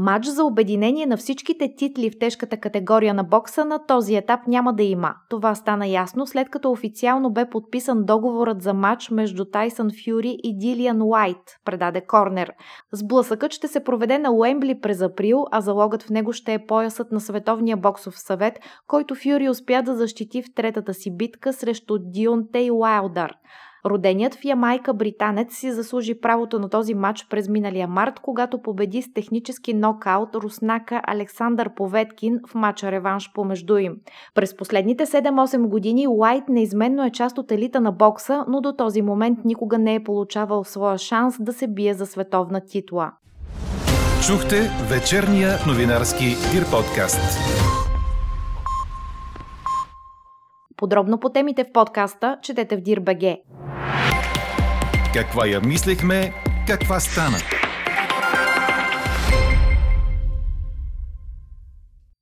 Матч 0.00 0.26
за 0.26 0.44
обединение 0.44 1.06
на 1.06 1.16
всичките 1.16 1.74
титли 1.76 2.10
в 2.10 2.18
тежката 2.18 2.56
категория 2.56 3.14
на 3.14 3.24
бокса 3.24 3.64
на 3.64 3.86
този 3.86 4.16
етап 4.16 4.40
няма 4.46 4.74
да 4.74 4.82
има. 4.82 5.14
Това 5.30 5.54
стана 5.54 5.86
ясно 5.86 6.26
след 6.26 6.50
като 6.50 6.70
официално 6.70 7.32
бе 7.32 7.50
подписан 7.50 8.04
договорът 8.04 8.62
за 8.62 8.74
матч 8.74 9.10
между 9.10 9.44
Тайсън 9.44 9.90
Фюри 9.90 10.36
и 10.42 10.58
Дилиан 10.58 11.02
Уайт, 11.02 11.58
предаде 11.64 12.00
Корнер. 12.00 12.52
Сблъсъкът 12.92 13.52
ще 13.52 13.68
се 13.68 13.84
проведе 13.84 14.18
на 14.18 14.32
Уембли 14.32 14.80
през 14.80 15.00
април, 15.00 15.44
а 15.50 15.60
залогът 15.60 16.02
в 16.02 16.10
него 16.10 16.32
ще 16.32 16.54
е 16.54 16.66
поясът 16.66 17.12
на 17.12 17.20
Световния 17.20 17.76
боксов 17.76 18.18
съвет, 18.18 18.58
който 18.86 19.14
Фюри 19.14 19.48
успя 19.48 19.82
да 19.82 19.96
защити 19.96 20.42
в 20.42 20.54
третата 20.54 20.94
си 20.94 21.16
битка 21.16 21.52
срещу 21.52 21.98
Дионтей 21.98 22.70
Уайлдър. 22.70 23.34
Роденият 23.86 24.34
в 24.34 24.44
Ямайка 24.44 24.94
британец 24.94 25.54
си 25.54 25.72
заслужи 25.72 26.20
правото 26.20 26.58
на 26.58 26.68
този 26.68 26.94
матч 26.94 27.26
през 27.30 27.48
миналия 27.48 27.88
март, 27.88 28.20
когато 28.22 28.62
победи 28.62 29.02
с 29.02 29.12
технически 29.12 29.74
нокаут 29.74 30.34
руснака 30.34 31.00
Александър 31.06 31.74
Поветкин 31.74 32.40
в 32.48 32.54
матча 32.54 32.92
реванш 32.92 33.32
помежду 33.34 33.76
им. 33.76 33.96
През 34.34 34.56
последните 34.56 35.06
7-8 35.06 35.66
години 35.66 36.08
Уайт 36.08 36.44
неизменно 36.48 37.04
е 37.04 37.10
част 37.10 37.38
от 37.38 37.52
елита 37.52 37.80
на 37.80 37.92
бокса, 37.92 38.44
но 38.48 38.60
до 38.60 38.72
този 38.72 39.02
момент 39.02 39.38
никога 39.44 39.78
не 39.78 39.94
е 39.94 40.04
получавал 40.04 40.64
своя 40.64 40.98
шанс 40.98 41.36
да 41.40 41.52
се 41.52 41.68
бие 41.68 41.94
за 41.94 42.06
световна 42.06 42.60
титла. 42.60 43.12
Чухте 44.26 44.56
вечерния 44.90 45.50
новинарски 45.66 46.24
Дир 46.24 46.64
подкаст. 46.70 47.38
Подробно 50.78 51.18
по 51.20 51.30
темите 51.30 51.64
в 51.64 51.72
подкаста 51.72 52.38
четете 52.42 52.76
в 52.76 52.80
Дир.бг. 52.80 53.36
Каква 55.14 55.46
я 55.46 55.60
мислехме, 55.60 56.32
каква 56.66 57.00
стана? 57.00 57.36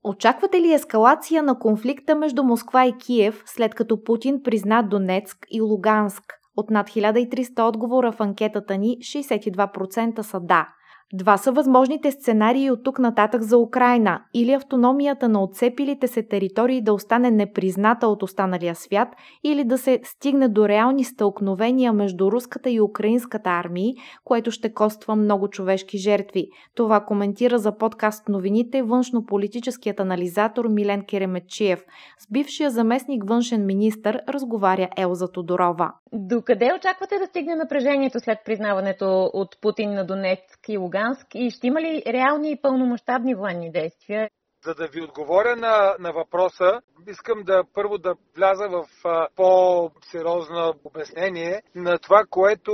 Очаквате 0.04 0.60
ли 0.60 0.72
ескалация 0.72 1.42
на 1.42 1.58
конфликта 1.58 2.14
между 2.14 2.44
Москва 2.44 2.84
и 2.84 2.98
Киев, 2.98 3.42
след 3.46 3.74
като 3.74 4.04
Путин 4.04 4.42
призна 4.44 4.82
Донецк 4.82 5.46
и 5.50 5.60
Луганск? 5.60 6.24
От 6.56 6.70
над 6.70 6.88
1300 6.88 7.68
отговора 7.68 8.12
в 8.12 8.20
анкетата 8.20 8.78
ни 8.78 8.98
62% 9.00 10.22
са 10.22 10.40
да– 10.40 10.68
Два 11.12 11.36
са 11.36 11.52
възможните 11.52 12.10
сценарии 12.12 12.70
от 12.70 12.84
тук 12.84 12.98
нататък 12.98 13.42
за 13.42 13.58
Украина 13.58 14.22
или 14.34 14.52
автономията 14.52 15.28
на 15.28 15.42
отцепилите 15.42 16.08
се 16.08 16.22
територии 16.22 16.80
да 16.80 16.92
остане 16.92 17.30
непризната 17.30 18.08
от 18.08 18.22
останалия 18.22 18.74
свят, 18.74 19.08
или 19.44 19.64
да 19.64 19.78
се 19.78 20.00
стигне 20.04 20.48
до 20.48 20.68
реални 20.68 21.04
стълкновения 21.04 21.92
между 21.92 22.32
руската 22.32 22.70
и 22.70 22.80
украинската 22.80 23.50
армии, 23.50 23.94
което 24.24 24.50
ще 24.50 24.74
коства 24.74 25.16
много 25.16 25.48
човешки 25.48 25.98
жертви. 25.98 26.46
Това 26.74 27.00
коментира 27.00 27.58
за 27.58 27.78
подкаст 27.78 28.28
новините 28.28 28.82
външно-политическият 28.82 30.00
анализатор 30.00 30.68
Милен 30.68 31.02
Керемечиев. 31.04 31.84
С 32.18 32.32
бившия 32.32 32.70
заместник 32.70 33.28
външен 33.28 33.66
министр 33.66 34.20
разговаря 34.28 34.88
Елза 34.96 35.28
Тодорова. 35.28 35.92
Докъде 36.12 36.72
очаквате 36.78 37.18
да 37.18 37.26
стигне 37.26 37.54
напрежението 37.54 38.20
след 38.20 38.38
признаването 38.44 39.30
от 39.34 39.48
Путин 39.60 39.94
на 39.94 40.06
Донецк 40.06 40.68
и 40.68 40.76
Луганск 40.76 40.95
и 41.34 41.50
ще 41.50 41.66
има 41.66 41.80
ли 41.80 42.02
реални 42.06 42.50
и 42.50 42.60
пълномащабни 42.62 43.34
военни 43.34 43.72
действия? 43.72 44.30
За 44.64 44.74
да 44.74 44.86
ви 44.88 45.02
отговоря 45.02 45.56
на, 45.56 45.96
на 45.98 46.12
въпроса, 46.12 46.80
искам 47.08 47.42
да 47.42 47.64
първо 47.74 47.98
да 47.98 48.14
вляза 48.36 48.68
в 48.68 48.86
а, 49.04 49.28
по-сериозно 49.36 50.74
обяснение 50.84 51.62
на 51.74 51.98
това, 51.98 52.24
което 52.30 52.72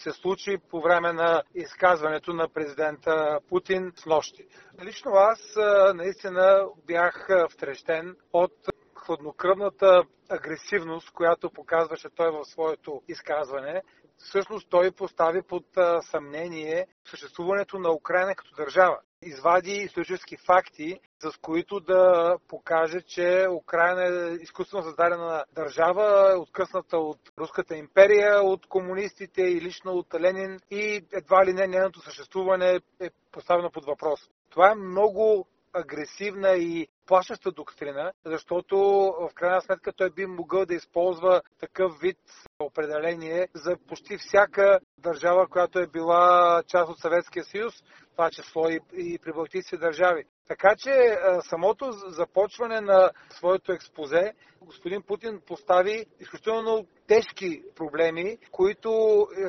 се 0.00 0.12
случи 0.12 0.58
по 0.70 0.80
време 0.80 1.12
на 1.12 1.42
изказването 1.54 2.32
на 2.32 2.48
президента 2.48 3.38
Путин 3.48 3.92
с 3.96 4.06
нощи. 4.06 4.46
Лично 4.84 5.10
аз 5.14 5.56
а, 5.56 5.94
наистина 5.94 6.66
бях 6.86 7.28
втрещен 7.50 8.16
от 8.32 8.52
хладнокръвната 8.94 10.02
агресивност, 10.30 11.10
която 11.10 11.50
показваше 11.50 12.08
той 12.16 12.30
в 12.30 12.44
своето 12.44 13.02
изказване. 13.08 13.82
Всъщност 14.24 14.70
той 14.70 14.90
постави 14.90 15.42
под 15.42 15.64
съмнение 16.02 16.86
съществуването 17.04 17.78
на 17.78 17.92
Украина 17.92 18.34
като 18.34 18.54
държава. 18.54 18.98
Извади 19.22 19.70
исторически 19.72 20.36
факти, 20.36 21.00
с 21.22 21.38
които 21.38 21.80
да 21.80 22.36
покаже, 22.48 23.00
че 23.00 23.46
Украина 23.50 24.04
е 24.04 24.34
изкуствено 24.34 24.84
създадена 24.84 25.44
държава, 25.54 26.34
откъсната 26.38 26.98
от 26.98 27.18
Руската 27.38 27.76
империя, 27.76 28.42
от 28.42 28.66
комунистите 28.66 29.42
и 29.42 29.60
лично 29.60 29.92
от 29.92 30.14
Ленин 30.14 30.60
и 30.70 31.04
едва 31.12 31.46
ли 31.46 31.52
не 31.52 31.66
нейното 31.66 32.00
съществуване 32.00 32.80
е 33.00 33.10
поставено 33.32 33.70
под 33.70 33.84
въпрос. 33.84 34.20
Това 34.50 34.70
е 34.70 34.74
много 34.74 35.46
агресивна 35.72 36.50
и 36.50 36.88
плашеща 37.10 37.52
доктрина, 37.52 38.12
защото 38.24 38.76
в 39.20 39.34
крайна 39.34 39.60
сметка 39.60 39.92
той 39.92 40.10
би 40.10 40.26
могъл 40.26 40.66
да 40.66 40.74
използва 40.74 41.42
такъв 41.60 41.92
вид 42.02 42.18
определение 42.58 43.48
за 43.54 43.76
почти 43.88 44.18
всяка 44.18 44.80
държава, 44.98 45.48
която 45.48 45.78
е 45.78 45.86
била 45.86 46.62
част 46.66 46.90
от 46.90 46.98
Съветския 46.98 47.44
съюз, 47.44 47.74
това 48.12 48.30
число 48.30 48.68
и, 48.68 48.80
и 48.96 49.18
прибалтийски 49.18 49.76
държави. 49.76 50.24
Така 50.48 50.74
че 50.78 51.18
самото 51.40 51.92
започване 51.92 52.80
на 52.80 53.10
своето 53.30 53.72
експозе, 53.72 54.32
господин 54.62 55.02
Путин 55.02 55.40
постави 55.46 56.06
изключително 56.20 56.86
тежки 57.06 57.62
проблеми, 57.76 58.38
които 58.50 58.90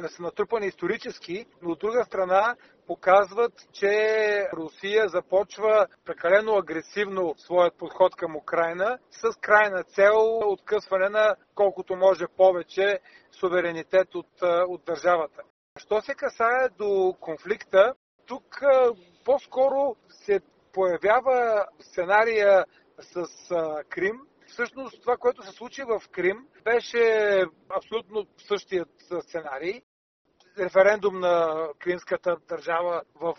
е, 0.06 0.08
са 0.08 0.22
натрупани 0.24 0.68
исторически, 0.68 1.46
но 1.62 1.72
от 1.72 1.80
друга 1.80 2.04
страна 2.06 2.56
показват, 2.92 3.54
че 3.74 4.50
Русия 4.54 5.10
започва 5.10 5.88
прекалено 6.06 6.56
агресивно 6.56 7.36
своят 7.38 7.78
подход 7.78 8.16
към 8.16 8.36
Украина 8.36 9.00
с 9.12 9.40
крайна 9.42 9.84
цел 9.84 10.40
откъсване 10.46 11.10
на 11.10 11.36
колкото 11.56 11.96
може 11.96 12.26
повече 12.38 13.00
суверенитет 13.32 14.16
от, 14.16 14.42
от 14.44 14.86
държавата. 14.86 15.42
Що 15.78 16.02
се 16.02 16.16
касае 16.16 16.70
до 16.78 17.16
конфликта, 17.20 17.94
тук 18.26 18.62
по-скоро 19.26 19.96
се 20.10 20.40
появява 20.74 21.66
сценария 21.80 22.66
с 23.00 23.26
Крим. 23.90 24.20
Всъщност 24.48 25.02
това, 25.02 25.18
което 25.18 25.44
се 25.44 25.52
случи 25.52 25.84
в 25.84 26.10
Крим, 26.12 26.48
беше 26.64 27.44
абсолютно 27.70 28.26
същият 28.38 28.90
сценарий 29.22 29.82
референдум 30.60 31.20
на 31.20 31.68
кримската 31.80 32.38
държава 32.50 33.02
в 33.16 33.36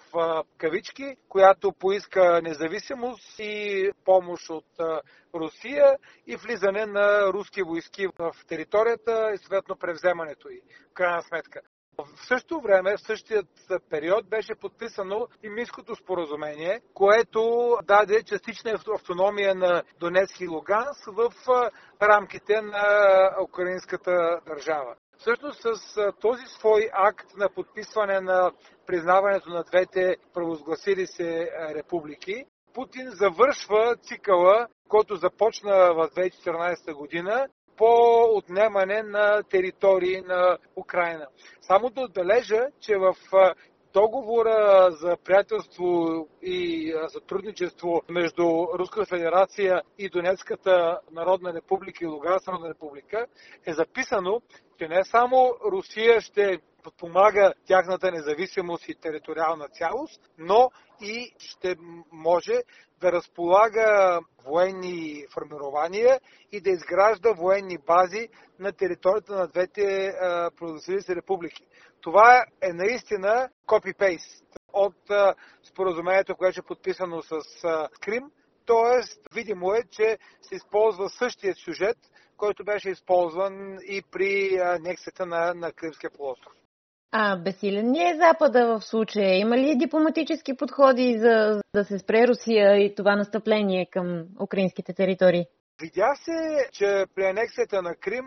кавички, 0.58 1.16
която 1.28 1.72
поиска 1.72 2.40
независимост 2.42 3.38
и 3.38 3.90
помощ 4.04 4.50
от 4.50 4.66
Русия 5.34 5.96
и 6.26 6.36
влизане 6.36 6.86
на 6.86 7.32
руски 7.32 7.62
войски 7.62 8.06
в 8.18 8.34
територията 8.48 9.30
и 9.34 9.38
съответно 9.38 9.76
превземането 9.76 10.48
й. 10.48 10.60
В 10.90 10.94
крайна 10.94 11.22
сметка. 11.22 11.60
В 11.98 12.26
същото 12.28 12.60
време, 12.60 12.96
в 12.96 13.00
същия 13.00 13.42
период 13.90 14.28
беше 14.28 14.54
подписано 14.54 15.28
и 15.42 15.48
Минското 15.48 15.96
споразумение, 15.96 16.80
което 16.94 17.76
даде 17.84 18.22
частична 18.22 18.78
автономия 18.94 19.54
на 19.54 19.82
Донецк 20.00 20.40
и 20.40 20.48
Луганск 20.48 21.06
в 21.06 21.32
рамките 22.02 22.62
на 22.62 22.84
украинската 23.42 24.40
държава. 24.46 24.96
Всъщност 25.22 25.60
с 25.62 26.12
този 26.20 26.46
свой 26.46 26.90
акт 26.92 27.26
на 27.36 27.48
подписване 27.48 28.20
на 28.20 28.52
признаването 28.86 29.50
на 29.50 29.62
двете 29.62 30.16
правозгласили 30.34 31.06
се 31.06 31.50
републики, 31.74 32.44
Путин 32.74 33.10
завършва 33.10 33.96
цикъла, 33.96 34.66
който 34.88 35.16
започна 35.16 35.72
в 35.94 36.08
2014 36.16 36.94
година 36.94 37.48
по 37.76 38.22
отнемане 38.36 39.02
на 39.02 39.42
територии 39.42 40.20
на 40.20 40.58
Украина. 40.76 41.26
Само 41.60 41.90
да 41.90 42.00
отбележа, 42.00 42.66
че 42.80 42.96
в 42.96 43.16
договора 43.92 44.90
за 44.90 45.16
приятелство 45.24 46.28
и 46.42 46.94
сътрудничество 47.08 48.02
между 48.08 48.66
Руската 48.74 49.06
федерация 49.06 49.82
и 49.98 50.08
Донецката 50.08 51.00
народна 51.12 51.54
република 51.54 52.04
и 52.04 52.06
Луганска 52.06 52.50
народна 52.50 52.68
република 52.68 53.26
е 53.66 53.72
записано, 53.72 54.42
че 54.78 54.88
не 54.88 55.04
само 55.04 55.54
Русия 55.64 56.20
ще 56.20 56.58
подпомага 56.82 57.52
тяхната 57.66 58.12
независимост 58.12 58.88
и 58.88 58.94
териториална 58.94 59.68
цялост, 59.68 60.30
но 60.38 60.70
и 61.00 61.34
ще 61.38 61.76
може 62.12 62.62
да 63.00 63.12
разполага 63.12 64.20
военни 64.44 65.24
формирования 65.34 66.20
и 66.52 66.60
да 66.60 66.70
изгражда 66.70 67.32
военни 67.32 67.78
бази 67.78 68.28
на 68.58 68.72
територията 68.72 69.34
на 69.34 69.46
двете 69.46 70.12
продължили 70.58 71.00
се 71.00 71.16
републики. 71.16 71.64
Това 72.00 72.44
е 72.62 72.72
наистина 72.72 73.48
копипейст 73.66 74.44
от 74.72 74.96
споразумението, 75.62 76.36
което 76.36 76.60
е 76.60 76.68
подписано 76.68 77.22
с 77.22 77.32
Крим. 78.00 78.30
Тоест, 78.66 79.20
видимо 79.34 79.72
е, 79.74 79.82
че 79.90 80.18
се 80.42 80.54
използва 80.54 81.08
същия 81.08 81.54
сюжет, 81.54 81.96
който 82.36 82.64
беше 82.64 82.90
използван 82.90 83.78
и 83.88 84.02
при 84.10 84.58
анексията 84.58 85.26
на, 85.26 85.54
на 85.54 85.72
Кримския 85.72 86.10
полуостров. 86.10 86.52
А 87.14 87.36
безсилен 87.36 87.92
ли 87.92 87.98
е 87.98 88.16
Запада 88.16 88.66
в 88.66 88.84
случая? 88.84 89.38
Има 89.38 89.58
ли 89.58 89.76
дипломатически 89.76 90.56
подходи 90.56 91.18
за 91.18 91.60
да 91.74 91.84
се 91.84 91.98
спре 91.98 92.28
Русия 92.28 92.76
и 92.84 92.94
това 92.94 93.16
настъпление 93.16 93.86
към 93.90 94.24
украинските 94.40 94.94
територии? 94.94 95.44
Видя 95.80 96.14
се, 96.14 96.68
че 96.72 97.04
при 97.14 97.24
анексията 97.24 97.82
на 97.82 97.94
Крим 97.94 98.24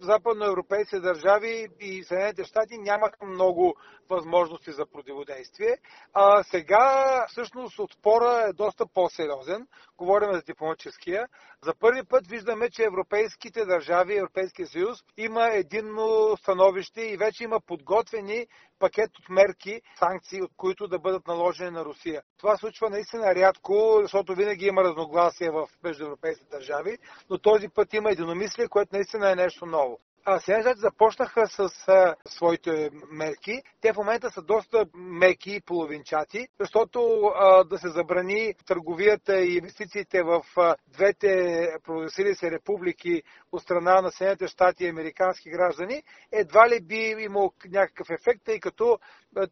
западноевропейски 0.00 1.00
държави 1.00 1.68
и 1.80 2.04
Съединените 2.04 2.44
щати 2.44 2.78
нямаха 2.78 3.26
много 3.26 3.74
възможности 4.10 4.72
за 4.72 4.86
противодействие. 4.86 5.76
А 6.14 6.42
сега 6.42 7.26
всъщност 7.28 7.78
отпора 7.78 8.44
е 8.48 8.52
доста 8.52 8.86
по-сериозен. 8.86 9.66
Говорим 9.98 10.32
за 10.32 10.42
дипломатическия. 10.42 11.26
За 11.64 11.74
първи 11.74 12.02
път 12.04 12.26
виждаме, 12.26 12.70
че 12.70 12.84
европейските 12.84 13.64
държави, 13.64 14.16
Европейския 14.18 14.66
съюз 14.66 14.98
има 15.16 15.48
единно 15.52 16.36
становище 16.36 17.00
и 17.02 17.16
вече 17.16 17.44
има 17.44 17.60
подготвени 17.60 18.46
пакет 18.78 19.18
от 19.18 19.28
мерки, 19.28 19.82
санкции, 19.98 20.42
от 20.42 20.50
които 20.56 20.88
да 20.88 20.98
бъдат 20.98 21.26
наложени 21.26 21.70
на 21.70 21.84
Русия. 21.84 22.22
Това 22.38 22.56
случва 22.56 22.90
наистина 22.90 23.34
рядко, 23.34 23.98
защото 24.02 24.34
винаги 24.34 24.66
има 24.66 24.84
разногласие 24.84 25.50
в 25.50 25.68
между 25.82 26.04
европейските 26.04 26.50
държави, 26.50 26.98
но 27.30 27.38
този 27.38 27.68
път 27.68 27.94
има 27.94 28.10
единомислие, 28.10 28.68
което 28.68 28.96
наистина 28.96 29.30
е 29.30 29.34
нещо 29.34 29.66
ново. 29.66 29.98
А 30.24 30.38
сега 30.40 30.74
започнаха 30.76 31.46
с 31.46 31.88
а, 31.88 32.14
своите 32.28 32.90
мерки. 33.10 33.62
Те 33.80 33.92
в 33.92 33.96
момента 33.96 34.30
са 34.30 34.42
доста 34.42 34.86
меки 34.94 35.54
и 35.54 35.60
половинчати, 35.60 36.48
защото 36.60 37.22
а, 37.34 37.64
да 37.64 37.78
се 37.78 37.88
забрани 37.88 38.54
търговията 38.66 39.40
и 39.40 39.56
инвестициите 39.56 40.22
в 40.22 40.42
а, 40.56 40.76
двете 40.88 41.68
прогресили 41.84 42.34
се 42.34 42.50
републики 42.50 43.22
от 43.52 43.62
страна 43.62 44.00
на 44.00 44.10
Съединените 44.10 44.48
щати 44.48 44.84
и 44.84 44.88
американски 44.88 45.50
граждани, 45.50 46.02
едва 46.32 46.68
ли 46.68 46.80
би 46.80 47.16
имал 47.18 47.52
някакъв 47.68 48.10
ефект, 48.10 48.40
тъй 48.44 48.60
като 48.60 48.98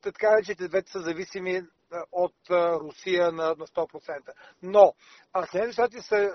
така 0.03 0.37
речете 0.39 0.69
двете 0.69 0.91
са 0.91 1.01
зависими 1.01 1.63
от 2.12 2.35
Русия 2.50 3.33
на, 3.33 3.44
на 3.48 3.66
100%. 3.66 4.33
Но 4.62 4.94
Съединените 5.50 5.72
щати 5.72 6.03
са 6.03 6.31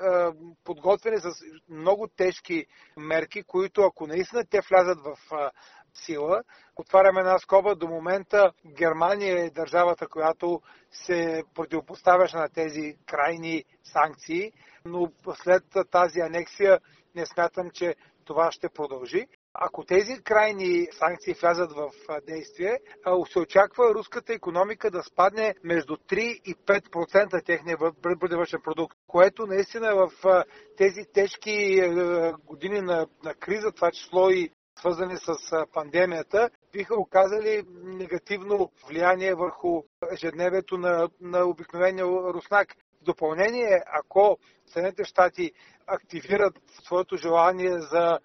подготвени 0.63 1.17
с 1.19 1.31
много 1.69 2.07
тежки 2.07 2.65
мерки, 2.97 3.43
които 3.43 3.81
ако 3.81 4.07
наистина 4.07 4.45
те 4.49 4.59
влязат 4.69 4.99
в 5.03 5.17
сила, 5.93 6.43
отваряме 6.75 7.19
една 7.19 7.39
скоба, 7.39 7.75
до 7.75 7.87
момента 7.87 8.51
Германия 8.65 9.45
е 9.45 9.49
държавата, 9.49 10.07
която 10.07 10.61
се 10.91 11.43
противопоставяше 11.53 12.37
на 12.37 12.49
тези 12.49 12.97
крайни 13.05 13.63
санкции, 13.83 14.51
но 14.85 15.11
след 15.43 15.63
тази 15.91 16.19
анексия 16.19 16.79
не 17.15 17.25
смятам, 17.25 17.71
че 17.71 17.95
това 18.25 18.51
ще 18.51 18.69
продължи. 18.69 19.27
Ако 19.57 19.85
тези 19.85 20.23
крайни 20.23 20.87
санкции 20.99 21.33
влязат 21.33 21.71
в 21.71 21.91
действие, 22.27 22.79
се 23.31 23.39
очаква 23.39 23.93
руската 23.93 24.33
економика 24.33 24.91
да 24.91 25.03
спадне 25.03 25.55
между 25.63 25.95
3 25.95 26.19
и 26.19 26.55
5% 26.55 27.45
техния 27.45 27.77
бъдевъчен 28.17 28.61
продукт, 28.63 28.97
което 29.07 29.47
наистина 29.47 29.95
в 29.95 30.11
тези 30.77 31.01
тежки 31.13 31.81
години 32.45 32.81
на, 32.81 33.07
на 33.23 33.33
криза, 33.33 33.71
това 33.71 33.91
число 33.91 34.29
и 34.29 34.49
свързани 34.79 35.17
с 35.17 35.35
пандемията, 35.73 36.49
биха 36.73 36.95
оказали 36.95 37.63
негативно 37.83 38.71
влияние 38.89 39.35
върху 39.35 39.83
ежедневието 40.11 40.77
на, 40.77 41.09
на 41.21 41.45
обикновения 41.45 42.05
руснак. 42.05 42.75
В 43.01 43.03
допълнение, 43.03 43.83
ако 43.85 44.37
Съединените 44.67 45.03
щати 45.03 45.51
активират 45.87 46.53
своето 46.83 47.17
желание 47.17 47.79
за 47.79 48.19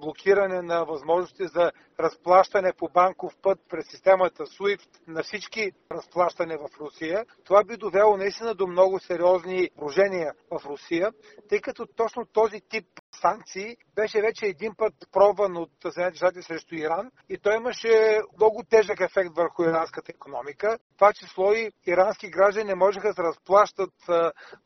блокиране 0.00 0.62
на 0.62 0.84
възможности 0.84 1.46
за 1.46 1.72
разплащане 2.00 2.72
по 2.78 2.88
банков 2.94 3.32
път 3.42 3.58
през 3.68 3.86
системата 3.90 4.46
SWIFT 4.46 4.88
на 5.06 5.22
всички 5.22 5.72
разплащане 5.92 6.56
в 6.56 6.68
Русия, 6.80 7.24
това 7.44 7.64
би 7.64 7.76
довело 7.76 8.16
наистина 8.16 8.54
до 8.54 8.66
много 8.66 8.98
сериозни 9.00 9.70
вложения 9.76 10.32
в 10.50 10.66
Русия, 10.66 11.12
тъй 11.48 11.60
като 11.60 11.86
точно 11.86 12.26
този 12.26 12.60
тип 12.60 12.86
санкции 13.20 13.76
беше 13.94 14.20
вече 14.20 14.46
един 14.46 14.74
път 14.76 14.94
пробван 15.12 15.56
от 15.56 15.70
Съединените 15.82 16.16
щати 16.16 16.42
срещу 16.42 16.74
Иран 16.74 17.10
и 17.28 17.38
той 17.38 17.56
имаше 17.56 18.20
много 18.36 18.62
тежък 18.70 19.00
ефект 19.00 19.30
върху 19.36 19.62
иранската 19.62 20.12
економика. 20.12 20.78
Това 21.00 21.12
число 21.12 21.52
и 21.52 21.70
ирански 21.86 22.30
граждани 22.30 22.64
не 22.64 22.74
можеха 22.74 23.08
да 23.08 23.14
се 23.14 23.22
разплащат 23.22 23.92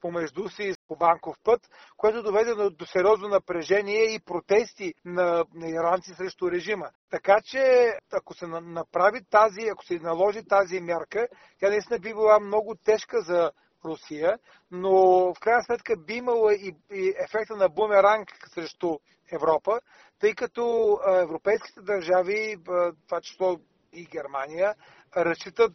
помежду 0.01 0.49
си 0.49 0.73
по 0.89 0.97
банков 0.97 1.37
път, 1.45 1.61
което 1.97 2.23
доведе 2.23 2.55
до, 2.55 2.87
сериозно 2.87 3.29
напрежение 3.29 4.15
и 4.15 4.21
протести 4.21 4.95
на 5.05 5.45
иранци 5.67 6.15
срещу 6.15 6.51
режима. 6.51 6.91
Така 7.11 7.37
че, 7.45 7.93
ако 8.13 8.35
се 8.35 8.47
направи 8.47 9.21
тази, 9.31 9.69
ако 9.73 9.85
се 9.85 9.99
наложи 9.99 10.45
тази 10.49 10.81
мярка, 10.81 11.29
тя 11.59 11.69
наистина 11.69 11.99
би 11.99 12.09
била 12.09 12.41
много 12.41 12.75
тежка 12.85 13.21
за 13.23 13.51
Русия, 13.85 14.39
но 14.71 14.93
в 15.35 15.41
крайна 15.41 15.65
сметка 15.65 15.97
би 15.97 16.15
имала 16.15 16.55
и, 16.55 16.75
и 16.93 17.15
ефекта 17.25 17.57
на 17.57 17.69
бумеранг 17.69 18.29
срещу 18.55 18.99
Европа, 19.33 19.81
тъй 20.21 20.35
като 20.35 20.99
европейските 21.07 21.81
държави, 21.81 22.57
това 23.07 23.21
число 23.21 23.57
и 23.95 24.07
Германия, 24.07 24.75
разчитат 25.17 25.73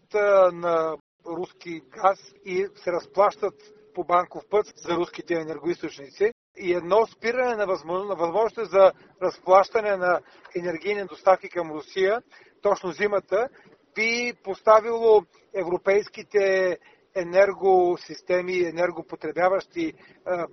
на 0.53 0.97
руски 1.25 1.81
газ 1.89 2.33
и 2.45 2.67
се 2.75 2.91
разплащат 2.91 3.53
по 3.95 4.03
банков 4.03 4.43
път 4.49 4.65
за 4.75 4.95
руските 4.95 5.33
енергоисточници. 5.33 6.31
И 6.57 6.73
едно 6.73 7.07
спиране 7.07 7.55
на, 7.55 7.65
възможност, 7.65 8.09
на 8.09 8.15
възможност 8.15 8.71
за 8.71 8.91
разплащане 9.21 9.97
на 9.97 10.19
енергийни 10.55 11.05
доставки 11.05 11.49
към 11.49 11.71
Русия, 11.71 12.21
точно 12.61 12.91
зимата, 12.91 13.49
би 13.95 14.33
поставило 14.43 15.23
европейските 15.53 16.77
енергосистеми 17.15 18.59
енергопотребяващи 18.59 19.93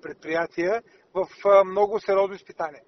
предприятия 0.02 0.82
в 1.14 1.28
много 1.64 2.00
сериозно 2.00 2.34
изпитание. 2.34 2.82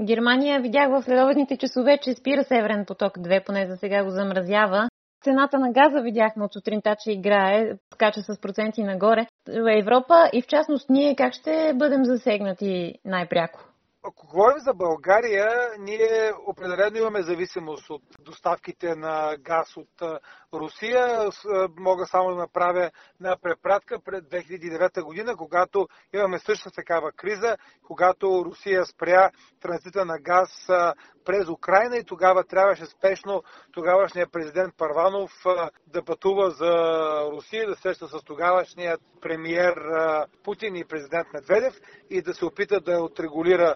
Германия 0.00 0.60
видях 0.60 0.90
в 0.90 1.02
следобедните 1.02 1.56
часове, 1.56 1.98
че 2.02 2.14
спира 2.14 2.44
Северен 2.44 2.84
поток 2.86 3.18
2, 3.18 3.44
поне 3.46 3.66
за 3.66 3.76
сега 3.76 4.04
го 4.04 4.10
замразява. 4.10 4.88
Цената 5.24 5.58
на 5.58 5.72
газа 5.72 6.00
видяхме 6.02 6.44
от 6.44 6.52
сутринта, 6.52 6.96
че 7.04 7.12
играе, 7.12 7.72
скача 7.94 8.20
с 8.22 8.40
проценти 8.40 8.82
нагоре. 8.82 9.26
Европа 9.78 10.30
и 10.32 10.42
в 10.42 10.46
частност 10.46 10.90
ние 10.90 11.16
как 11.16 11.34
ще 11.34 11.72
бъдем 11.74 12.04
засегнати 12.04 12.94
най-пряко? 13.04 13.60
Ако 14.02 14.26
говорим 14.26 14.58
за 14.58 14.74
България, 14.74 15.70
ние 15.78 16.32
определено 16.46 16.96
имаме 16.96 17.22
зависимост 17.22 17.90
от 17.90 18.02
доставките 18.20 18.94
на 18.94 19.36
газ 19.40 19.76
от 19.76 20.22
Русия. 20.54 21.30
Мога 21.78 22.06
само 22.06 22.30
да 22.30 22.36
направя 22.36 22.90
на 23.20 23.36
препратка 23.42 24.00
пред 24.04 24.24
2009 24.24 25.02
година, 25.02 25.36
когато 25.36 25.88
имаме 26.14 26.38
същата 26.38 26.74
такава 26.74 27.12
криза, 27.12 27.56
когато 27.86 28.42
Русия 28.44 28.86
спря 28.86 29.30
транзита 29.60 30.04
на 30.04 30.18
газ 30.18 30.66
през 31.24 31.48
Украина 31.48 31.96
и 31.96 32.04
тогава 32.04 32.44
трябваше 32.44 32.86
спешно 32.86 33.42
тогавашният 33.72 34.32
президент 34.32 34.76
Парванов 34.76 35.32
да 35.86 36.04
пътува 36.04 36.50
за 36.50 36.72
Русия, 37.32 37.68
да 37.68 37.76
среща 37.76 38.08
с 38.08 38.24
тогавашният 38.24 39.00
премиер 39.20 39.74
Путин 40.44 40.76
и 40.76 40.84
президент 40.84 41.28
Медведев 41.32 41.74
и 42.10 42.22
да 42.22 42.34
се 42.34 42.44
опита 42.44 42.80
да 42.80 43.02
отрегулира 43.02 43.74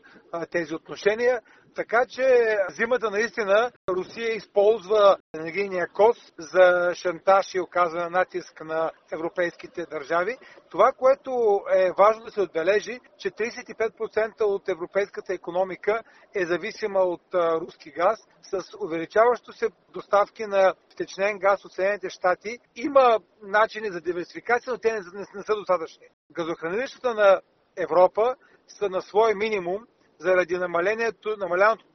тези 0.51 0.75
отношения. 0.75 1.41
Така 1.75 2.07
че 2.07 2.57
зимата 2.71 3.11
наистина 3.11 3.71
Русия 3.89 4.35
използва 4.35 5.17
енергийния 5.35 5.89
кос 5.89 6.17
за 6.39 6.95
шантаж 6.95 7.55
и 7.55 7.61
оказване 7.61 8.11
натиск 8.11 8.65
на 8.65 8.91
европейските 9.13 9.87
държави. 9.87 10.37
Това, 10.71 10.93
което 10.93 11.61
е 11.75 11.91
важно 11.99 12.25
да 12.25 12.31
се 12.31 12.41
отбележи, 12.41 13.01
че 13.19 13.31
35% 13.31 14.41
от 14.41 14.69
европейската 14.69 15.35
економика 15.35 16.03
е 16.35 16.47
зависима 16.47 17.01
от 17.01 17.35
руски 17.35 17.91
газ. 17.91 18.19
С 18.43 18.63
увеличаващо 18.81 19.53
се 19.53 19.69
доставки 19.93 20.47
на 20.47 20.75
втечнен 20.93 21.39
газ 21.39 21.65
от 21.65 21.73
Съединените 21.73 22.11
щати 22.11 22.59
има 22.77 23.19
начини 23.43 23.91
за 23.91 24.01
диверсификация, 24.01 24.73
но 24.73 24.79
те 24.79 24.93
не, 24.93 25.43
са 25.43 25.55
достатъчни. 25.55 26.07
Газохранилищата 26.31 27.15
на 27.15 27.41
Европа 27.77 28.35
са 28.69 28.89
на 28.89 29.03
свой 29.03 29.35
минимум 29.35 29.87
заради 30.23 30.59
намаленото, 30.59 31.37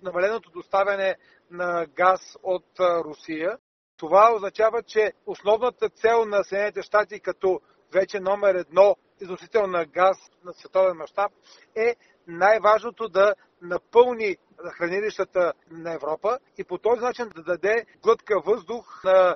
намаленото 0.04 0.50
доставяне 0.50 1.16
на 1.52 1.86
газ 1.96 2.38
от 2.44 2.80
Русия. 2.80 3.58
Това 3.98 4.34
означава, 4.36 4.84
че 4.84 5.14
основната 5.26 5.90
цел 5.90 6.26
на 6.26 6.44
Съединените 6.44 6.82
щати 6.82 7.20
като 7.20 7.62
вече 7.94 8.20
номер 8.20 8.56
едно 8.56 8.96
износител 9.22 9.68
на 9.68 9.86
газ 9.86 10.18
на 10.44 10.54
световен 10.54 10.98
мащаб 10.98 11.32
е 11.76 11.96
най-важното 12.28 13.10
да 13.10 13.36
напълни 13.62 14.38
хранилищата 14.72 15.54
на 15.72 15.94
Европа 15.94 16.40
и 16.58 16.64
по 16.64 16.78
този 16.78 17.02
начин 17.02 17.30
да 17.36 17.44
даде 17.44 17.86
глътка 18.04 18.40
въздух 18.46 19.04
на 19.04 19.36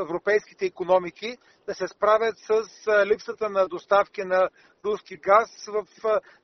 европейските 0.00 0.66
економики 0.66 1.38
да 1.66 1.74
се 1.74 1.88
справят 1.88 2.34
с 2.38 2.62
липсата 3.06 3.50
на 3.50 3.68
доставки 3.68 4.24
на 4.24 4.48
руски 4.84 5.16
газ 5.16 5.66
в 5.68 5.86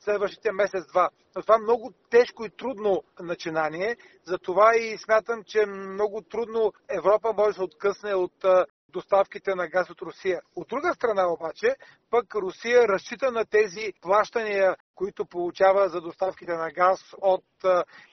следващите 0.00 0.52
месец-два. 0.52 1.10
Но 1.36 1.42
това 1.42 1.54
е 1.54 1.62
много 1.62 1.92
тежко 2.10 2.44
и 2.44 2.50
трудно 2.50 3.02
начинание, 3.20 3.96
затова 4.24 4.76
и 4.76 4.98
смятам, 4.98 5.42
че 5.46 5.66
много 5.66 6.22
трудно 6.22 6.72
Европа 6.88 7.32
може 7.36 7.48
да 7.48 7.54
се 7.54 7.62
откъсне 7.62 8.14
от 8.14 8.44
доставките 8.88 9.54
на 9.54 9.68
газ 9.68 9.90
от 9.90 10.02
Русия. 10.02 10.40
От 10.56 10.68
друга 10.68 10.94
страна 10.94 11.26
обаче, 11.32 11.76
пък 12.10 12.34
Русия 12.34 12.88
разчита 12.88 13.32
на 13.32 13.44
тези 13.44 13.92
плащания, 14.00 14.76
които 14.94 15.26
получава 15.26 15.88
за 15.88 16.00
доставките 16.00 16.52
на 16.52 16.70
газ 16.70 17.00
от 17.22 17.44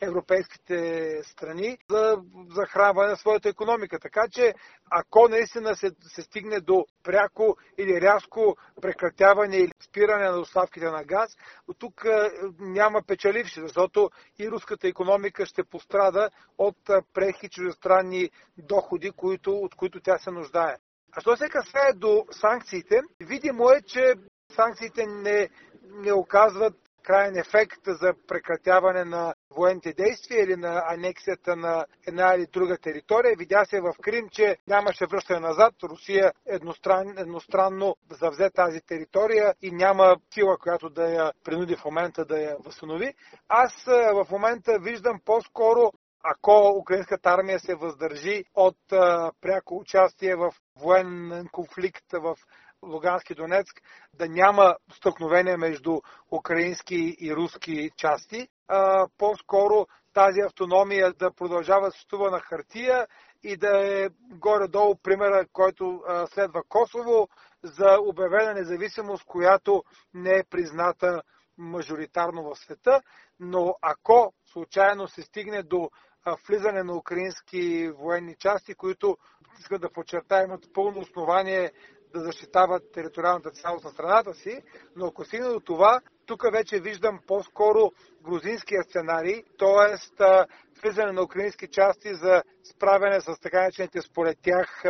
европейските 0.02 1.20
страни 1.24 1.78
за 1.90 2.18
захранване 2.50 3.10
на 3.10 3.18
своята 3.18 3.50
економика. 3.50 4.00
Така 4.00 4.28
че, 4.32 4.54
ако 4.92 5.28
наистина 5.28 5.76
се, 5.76 5.92
се 6.02 6.22
стигне 6.22 6.60
до 6.60 6.86
пряко 7.04 7.58
или 7.78 8.02
рязко 8.02 8.56
прекратяване 8.82 9.58
или 9.58 9.72
спиране 9.84 10.26
на 10.26 10.34
доставките 10.38 10.86
на 10.86 11.04
газ, 11.04 11.38
тук 11.78 12.06
няма 12.60 13.02
печеливши, 13.08 13.62
защото 13.62 14.10
и 14.40 14.50
руската 14.52 14.88
економика 14.88 15.46
ще 15.46 15.64
пострада 15.64 16.30
от 16.58 16.78
прехи 17.14 17.50
чуждестранни 17.50 18.30
доходи, 18.58 19.12
които, 19.12 19.52
от 19.58 19.76
които 19.76 20.00
тя 20.00 20.18
се 20.18 20.32
нуждае. 20.32 20.76
А 21.16 21.22
що 21.22 21.36
се 21.38 21.50
касае 21.50 21.94
до 21.94 22.26
санкциите, 22.32 23.02
видимо 23.22 23.70
е, 23.72 23.82
че 23.82 24.14
санкциите 24.56 25.06
не, 25.08 25.50
не 25.84 26.14
оказват 26.14 26.74
крайен 27.08 27.38
ефект 27.38 27.82
за 27.88 28.14
прекратяване 28.28 29.06
на 29.06 29.34
военните 29.56 29.94
действия 29.94 30.44
или 30.44 30.56
на 30.56 30.84
анексията 30.88 31.56
на 31.56 31.86
една 32.08 32.36
или 32.36 32.46
друга 32.54 32.78
територия. 32.78 33.36
Видя 33.38 33.66
се 33.66 33.82
в 33.82 33.94
Крим, 34.02 34.30
че 34.32 34.58
нямаше 34.68 35.06
връщане 35.06 35.40
назад. 35.40 35.74
Русия 35.84 36.32
едностран, 36.46 37.18
едностранно 37.18 37.96
завзе 38.12 38.50
тази 38.50 38.82
територия 38.82 39.54
и 39.62 39.72
няма 39.72 40.18
сила, 40.34 40.58
която 40.58 40.90
да 40.90 41.10
я 41.10 41.32
принуди 41.44 41.76
в 41.76 41.86
момента 41.86 42.26
да 42.26 42.40
я 42.40 42.58
възстанови. 42.66 43.14
Аз 43.50 43.84
в 44.14 44.28
момента 44.32 44.80
виждам 44.82 45.20
по-скоро 45.26 45.92
ако 46.32 46.78
украинската 46.80 47.30
армия 47.30 47.60
се 47.60 47.76
въздържи 47.76 48.44
от 48.56 48.78
пряко 49.42 49.78
участие 49.78 50.36
в 50.36 50.52
военен 50.76 51.48
конфликт 51.52 52.06
в 52.14 52.36
Лугански 52.84 53.36
Донецк, 53.36 53.82
да 54.14 54.28
няма 54.30 54.76
стълкновение 54.94 55.58
между 55.58 56.02
украински 56.32 57.16
и 57.20 57.36
руски 57.36 57.92
части. 57.98 58.48
А, 58.68 59.08
по-скоро 59.18 59.88
тази 60.14 60.40
автономия 60.42 61.14
да 61.14 61.32
продължава 61.32 61.92
съществува 61.92 62.32
на 62.32 62.40
хартия 62.40 63.08
и 63.44 63.58
да 63.58 64.04
е 64.04 64.10
горе-долу 64.32 64.96
примера, 64.96 65.46
който 65.54 66.04
следва 66.34 66.64
Косово 66.70 67.28
за 67.64 67.98
обявена 68.02 68.54
независимост, 68.54 69.24
която 69.26 69.84
не 70.14 70.38
е 70.38 70.44
призната 70.50 71.22
мажоритарно 71.58 72.44
в 72.44 72.56
света, 72.60 73.02
но 73.40 73.76
ако 73.82 74.34
случайно 74.46 75.08
се 75.08 75.22
стигне 75.22 75.64
до 75.64 75.90
влизане 76.48 76.84
на 76.84 76.96
украински 76.96 77.92
военни 77.92 78.36
части, 78.40 78.76
които 78.76 79.18
искат 79.60 79.82
да 79.82 79.90
подчертаем 79.90 80.50
имат 80.50 80.74
пълно 80.74 81.00
основание 81.00 81.72
да 82.14 82.20
защитават 82.20 82.92
териториалната 82.92 83.52
цялост 83.52 83.86
на 83.86 83.92
страната 83.92 84.34
си, 84.34 84.62
но 84.96 85.06
ако 85.06 85.26
стигне 85.26 85.48
до 85.48 85.60
това, 85.60 86.02
тук 86.26 86.44
вече 86.52 86.80
виждам 86.80 87.20
по-скоро 87.28 87.92
грузинския 88.24 88.84
сценарий, 88.84 89.44
т.е. 89.60 89.98
влизане 90.82 91.12
на 91.12 91.24
украински 91.24 91.68
части 91.68 92.16
за 92.16 92.44
справяне 92.64 93.22
с 93.22 93.40
така 93.42 93.64
начините 93.64 94.02
според 94.02 94.38
тях 94.42 94.84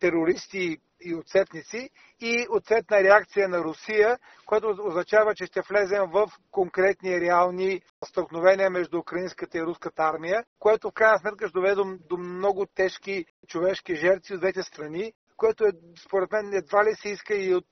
терористи 0.00 0.78
и 1.00 1.14
отцепници 1.14 1.90
и 2.20 2.46
отцепна 2.50 3.02
реакция 3.02 3.48
на 3.48 3.58
Русия, 3.58 4.18
което 4.46 4.76
означава, 4.84 5.34
че 5.34 5.46
ще 5.46 5.60
влезем 5.70 6.02
в 6.12 6.32
конкретни 6.50 7.20
реални 7.20 7.80
стълкновения 8.04 8.70
между 8.70 8.98
украинската 8.98 9.58
и 9.58 9.62
руската 9.62 10.02
армия, 10.02 10.44
което 10.58 10.88
в 10.88 10.92
крайна 10.92 11.18
сметка 11.18 11.48
ще 11.48 11.52
доведе 11.52 11.82
до 12.08 12.16
много 12.16 12.66
тежки 12.74 13.24
човешки 13.48 13.96
жертви 13.96 14.34
от 14.34 14.40
двете 14.40 14.62
страни, 14.62 15.12
което 15.36 15.64
е, 15.64 15.72
според 16.04 16.32
мен 16.32 16.52
едва 16.52 16.84
ли 16.84 16.94
се 16.94 17.08
иска 17.08 17.34
и 17.34 17.54
от 17.54 17.66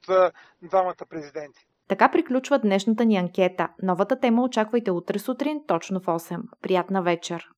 двамата 0.62 1.06
президенти. 1.10 1.66
Така 1.88 2.10
приключва 2.10 2.58
днешната 2.58 3.04
ни 3.04 3.16
анкета. 3.16 3.68
Новата 3.82 4.20
тема 4.20 4.42
очаквайте 4.42 4.90
утре 4.90 5.18
сутрин, 5.18 5.60
точно 5.66 6.00
в 6.00 6.06
8. 6.06 6.40
Приятна 6.62 7.02
вечер! 7.02 7.48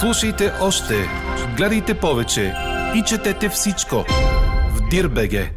Слушайте 0.00 0.52
още, 0.62 0.94
гледайте 1.56 2.00
повече 2.00 2.54
и 2.94 3.02
четете 3.02 3.48
всичко 3.48 3.96
Дирбеге. 4.90 5.50